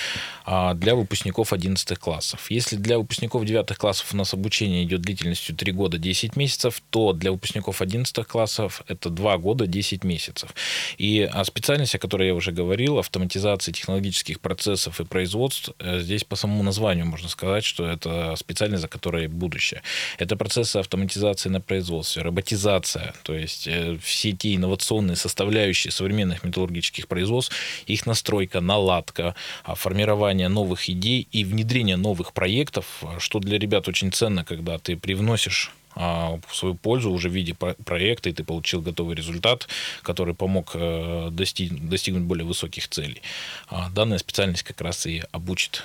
а, 0.46 0.74
для 0.74 0.96
выпускников 0.96 1.54
11 1.54 1.98
классов. 2.00 2.50
Если 2.50 2.78
для 2.78 2.98
выпускников 2.98 3.46
девятых 3.46 3.78
классов 3.78 4.14
у 4.14 4.18
нас 4.18 4.34
обучение 4.34 4.84
идет 4.84 5.02
длительностью 5.02 5.56
3 5.56 5.72
года 5.74 5.98
10 5.98 6.36
месяцев, 6.36 6.82
то 6.90 7.14
для 7.14 7.32
выпускников 7.32 7.82
11 7.82 8.26
классов 8.26 8.84
это 8.88 9.10
2 9.10 9.38
года 9.38 9.68
10 9.68 10.04
месяцев. 10.04 10.54
И 10.98 11.30
а, 11.32 11.44
специальность, 11.44 11.96
о 11.96 12.00
которой 12.00 12.28
я 12.28 12.34
уже 12.34 12.52
говорил, 12.52 12.98
автоматизация 13.00 13.74
технологических 13.74 14.40
процессов 14.40 15.00
и 15.00 15.06
производств, 15.06 15.72
э, 15.80 16.00
здесь 16.00 16.24
по 16.24 16.36
самому 16.36 16.64
названию 16.64 17.06
можно 17.06 17.30
сказать, 17.30 17.66
что 17.66 17.86
это 17.86 18.36
специальность, 18.36 18.82
за 18.82 18.88
которой 18.88 19.28
будущее. 19.28 19.82
Это 20.18 20.36
процессы 20.36 20.78
автоматизации 20.78 21.50
на 21.50 21.62
производстве, 21.62 22.22
роботизация, 22.22 23.14
то 23.24 23.34
есть 23.34 23.68
э, 23.68 23.98
все 24.02 24.32
те 24.32 24.56
инновационные 24.56 25.16
составляющие 25.16 25.92
современных 25.92 26.44
металлургических 26.44 27.08
производств, 27.08 27.54
их 27.86 28.06
настройка, 28.06 28.62
наладка, 28.62 29.36
а, 29.64 29.76
формирование 29.76 30.48
новых 30.48 30.90
идей 30.90 31.28
и 31.32 31.44
внедрение 31.44 31.98
новых 31.98 32.34
проектов, 32.34 33.04
что 33.20 33.40
для 33.40 33.58
ребят 33.58 33.88
очень 33.88 34.12
ценно, 34.12 34.44
когда 34.44 34.78
ты 34.78 34.96
привносишь 34.98 35.72
а, 36.00 36.40
в 36.48 36.56
свою 36.56 36.76
пользу 36.76 37.12
уже 37.12 37.30
в 37.30 37.34
виде 37.34 37.56
проекта, 37.56 38.30
и 38.30 38.34
ты 38.34 38.44
получил 38.44 38.82
готовый 38.82 39.16
результат, 39.16 39.68
который 40.04 40.36
помог 40.36 40.72
э, 40.76 41.30
достиг, 41.32 41.90
достигнуть 41.90 42.24
более 42.24 42.46
высоких 42.46 42.88
целей. 42.88 43.22
А, 43.68 43.90
данная 43.90 44.20
специальность 44.20 44.64
как 44.64 44.80
раз 44.82 45.08
и 45.08 45.24
обучит 45.32 45.84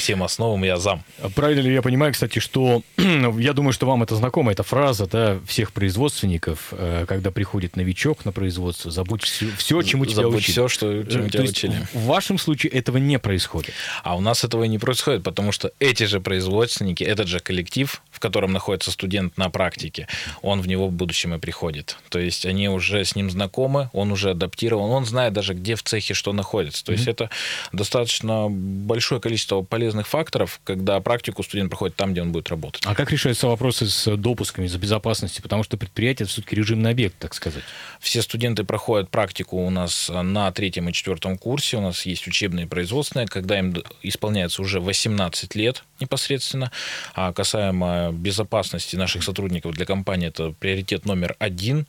всем 0.00 0.22
основам 0.22 0.64
я 0.64 0.78
зам. 0.78 1.04
Правильно 1.34 1.60
ли 1.60 1.72
я 1.72 1.82
понимаю, 1.82 2.12
кстати, 2.12 2.38
что 2.40 2.82
я 2.96 3.52
думаю, 3.52 3.72
что 3.72 3.86
вам 3.86 4.02
это 4.02 4.16
знакома, 4.16 4.50
эта 4.52 4.62
фраза 4.62 5.06
да, 5.06 5.38
всех 5.46 5.72
производственников, 5.72 6.68
э, 6.72 7.04
когда 7.06 7.30
приходит 7.30 7.76
новичок 7.76 8.24
на 8.24 8.32
производство, 8.32 8.90
забудь 8.90 9.22
все, 9.22 9.46
все 9.56 9.82
чему 9.82 10.06
тебя 10.06 10.22
забудь 10.22 10.38
учили. 10.38 10.52
все, 10.52 10.68
что, 10.68 11.04
чему 11.04 11.26
э, 11.26 11.30
тебя 11.30 11.42
есть, 11.42 11.52
учили. 11.52 11.86
В 11.92 12.06
вашем 12.06 12.38
случае 12.38 12.72
этого 12.72 12.96
не 12.96 13.18
происходит. 13.18 13.74
А 14.02 14.16
у 14.16 14.20
нас 14.20 14.42
этого 14.42 14.64
не 14.64 14.78
происходит, 14.78 15.22
потому 15.22 15.52
что 15.52 15.72
эти 15.78 16.04
же 16.04 16.20
производственники, 16.20 17.04
этот 17.04 17.28
же 17.28 17.40
коллектив, 17.40 18.02
в 18.10 18.18
котором 18.18 18.52
находится 18.52 18.90
студент 18.90 19.36
на 19.36 19.50
практике, 19.50 20.08
он 20.42 20.60
в 20.60 20.66
него 20.66 20.88
в 20.88 20.92
будущем 20.92 21.34
и 21.34 21.38
приходит. 21.38 21.98
То 22.08 22.18
есть 22.18 22.46
они 22.46 22.68
уже 22.68 23.04
с 23.04 23.14
ним 23.14 23.30
знакомы, 23.30 23.90
он 23.92 24.12
уже 24.12 24.30
адаптирован, 24.30 24.90
он 24.90 25.04
знает 25.04 25.32
даже, 25.34 25.54
где 25.54 25.74
в 25.74 25.82
цехе 25.82 26.14
что 26.14 26.32
находится. 26.32 26.84
То 26.84 26.92
mm-hmm. 26.92 26.96
есть 26.96 27.08
это 27.08 27.30
достаточно 27.72 28.48
большое 28.48 29.20
количество 29.20 29.62
полезных 29.62 29.89
полезных 29.90 30.06
факторов, 30.06 30.60
когда 30.62 31.00
практику 31.00 31.42
студент 31.42 31.68
проходит 31.68 31.96
там, 31.96 32.12
где 32.12 32.22
он 32.22 32.30
будет 32.30 32.48
работать. 32.48 32.82
А 32.86 32.94
как 32.94 33.10
решаются 33.10 33.48
вопросы 33.48 33.86
с 33.86 34.16
допусками, 34.16 34.68
с 34.68 34.76
безопасностью? 34.76 35.42
Потому 35.42 35.64
что 35.64 35.76
предприятие 35.76 36.24
это 36.24 36.32
все-таки 36.32 36.54
режимный 36.54 36.92
объект, 36.92 37.16
так 37.18 37.34
сказать. 37.34 37.64
Все 37.98 38.22
студенты 38.22 38.62
проходят 38.62 39.10
практику 39.10 39.56
у 39.56 39.70
нас 39.70 40.08
на 40.08 40.52
третьем 40.52 40.88
и 40.88 40.92
четвертом 40.92 41.36
курсе. 41.36 41.78
У 41.78 41.80
нас 41.80 42.06
есть 42.06 42.28
учебные 42.28 42.66
и 42.66 42.68
производственные, 42.68 43.26
когда 43.26 43.58
им 43.58 43.74
исполняется 44.02 44.62
уже 44.62 44.78
18 44.78 45.56
лет 45.56 45.82
непосредственно. 45.98 46.70
А 47.14 47.32
касаемо 47.32 48.12
безопасности 48.12 48.94
наших 48.96 49.24
сотрудников 49.24 49.74
для 49.74 49.86
компании, 49.86 50.28
это 50.28 50.52
приоритет 50.52 51.04
номер 51.04 51.34
один 51.40 51.86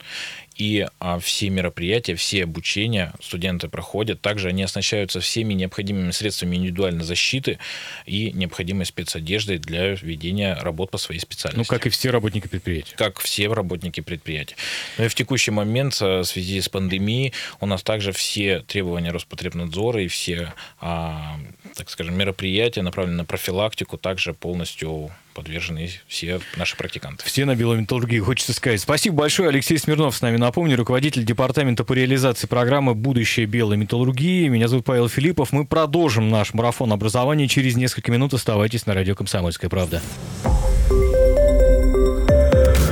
и 0.56 0.86
а, 0.98 1.18
все 1.18 1.50
мероприятия, 1.50 2.14
все 2.14 2.44
обучения 2.44 3.12
студенты 3.20 3.68
проходят. 3.68 4.20
Также 4.20 4.48
они 4.48 4.62
оснащаются 4.62 5.20
всеми 5.20 5.54
необходимыми 5.54 6.10
средствами 6.10 6.56
индивидуальной 6.56 7.04
защиты 7.04 7.58
и 8.06 8.32
необходимой 8.32 8.86
спецодеждой 8.86 9.58
для 9.58 9.94
ведения 9.94 10.54
работ 10.54 10.90
по 10.90 10.98
своей 10.98 11.20
специальности. 11.20 11.70
Ну, 11.70 11.76
как 11.76 11.86
и 11.86 11.90
все 11.90 12.10
работники 12.10 12.48
предприятия. 12.48 12.94
Как 12.96 13.18
все 13.18 13.48
работники 13.48 14.00
предприятия. 14.00 14.56
Но 14.98 15.04
и 15.04 15.08
в 15.08 15.14
текущий 15.14 15.50
момент 15.50 15.96
а, 16.00 16.22
в 16.22 16.24
связи 16.24 16.60
с 16.60 16.68
пандемией 16.68 17.32
у 17.60 17.66
нас 17.66 17.82
также 17.82 18.12
все 18.12 18.60
требования 18.60 19.10
Роспотребнадзора 19.10 20.02
и 20.02 20.08
все, 20.08 20.52
а, 20.80 21.38
так 21.74 21.90
скажем, 21.90 22.16
мероприятия, 22.16 22.82
направленные 22.82 23.18
на 23.18 23.24
профилактику, 23.24 23.98
также 23.98 24.34
полностью 24.34 25.10
подвержены 25.32 25.90
все 26.06 26.40
наши 26.56 26.76
практиканты. 26.76 27.24
Все 27.24 27.44
на 27.44 27.54
биометаллургии, 27.54 28.18
хочется 28.18 28.52
сказать. 28.52 28.80
Спасибо 28.80 29.16
большое. 29.16 29.48
Алексей 29.48 29.78
Смирнов 29.78 30.16
с 30.16 30.22
нами, 30.22 30.36
напомню, 30.36 30.76
руководитель 30.76 31.24
департамента 31.24 31.84
по 31.84 31.92
реализации 31.92 32.46
программы 32.46 32.94
«Будущее 32.94 33.46
белой 33.46 33.76
металлургии». 33.76 34.48
Меня 34.48 34.68
зовут 34.68 34.84
Павел 34.84 35.08
Филиппов. 35.08 35.52
Мы 35.52 35.66
продолжим 35.66 36.28
наш 36.28 36.54
марафон 36.54 36.92
образования 36.92 37.48
через 37.48 37.76
несколько 37.76 38.12
минут. 38.12 38.34
Оставайтесь 38.34 38.86
на 38.86 38.94
радио 38.94 39.14
«Комсомольская 39.14 39.70
правда». 39.70 40.02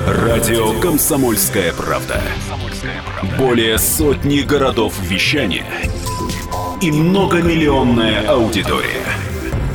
Радио 0.06 0.78
«Комсомольская 0.80 1.72
правда». 1.72 2.20
Более 3.38 3.78
сотни 3.78 4.40
городов 4.40 4.94
вещания 5.02 5.66
и 6.80 6.90
многомиллионная 6.90 8.26
аудитория. 8.26 9.09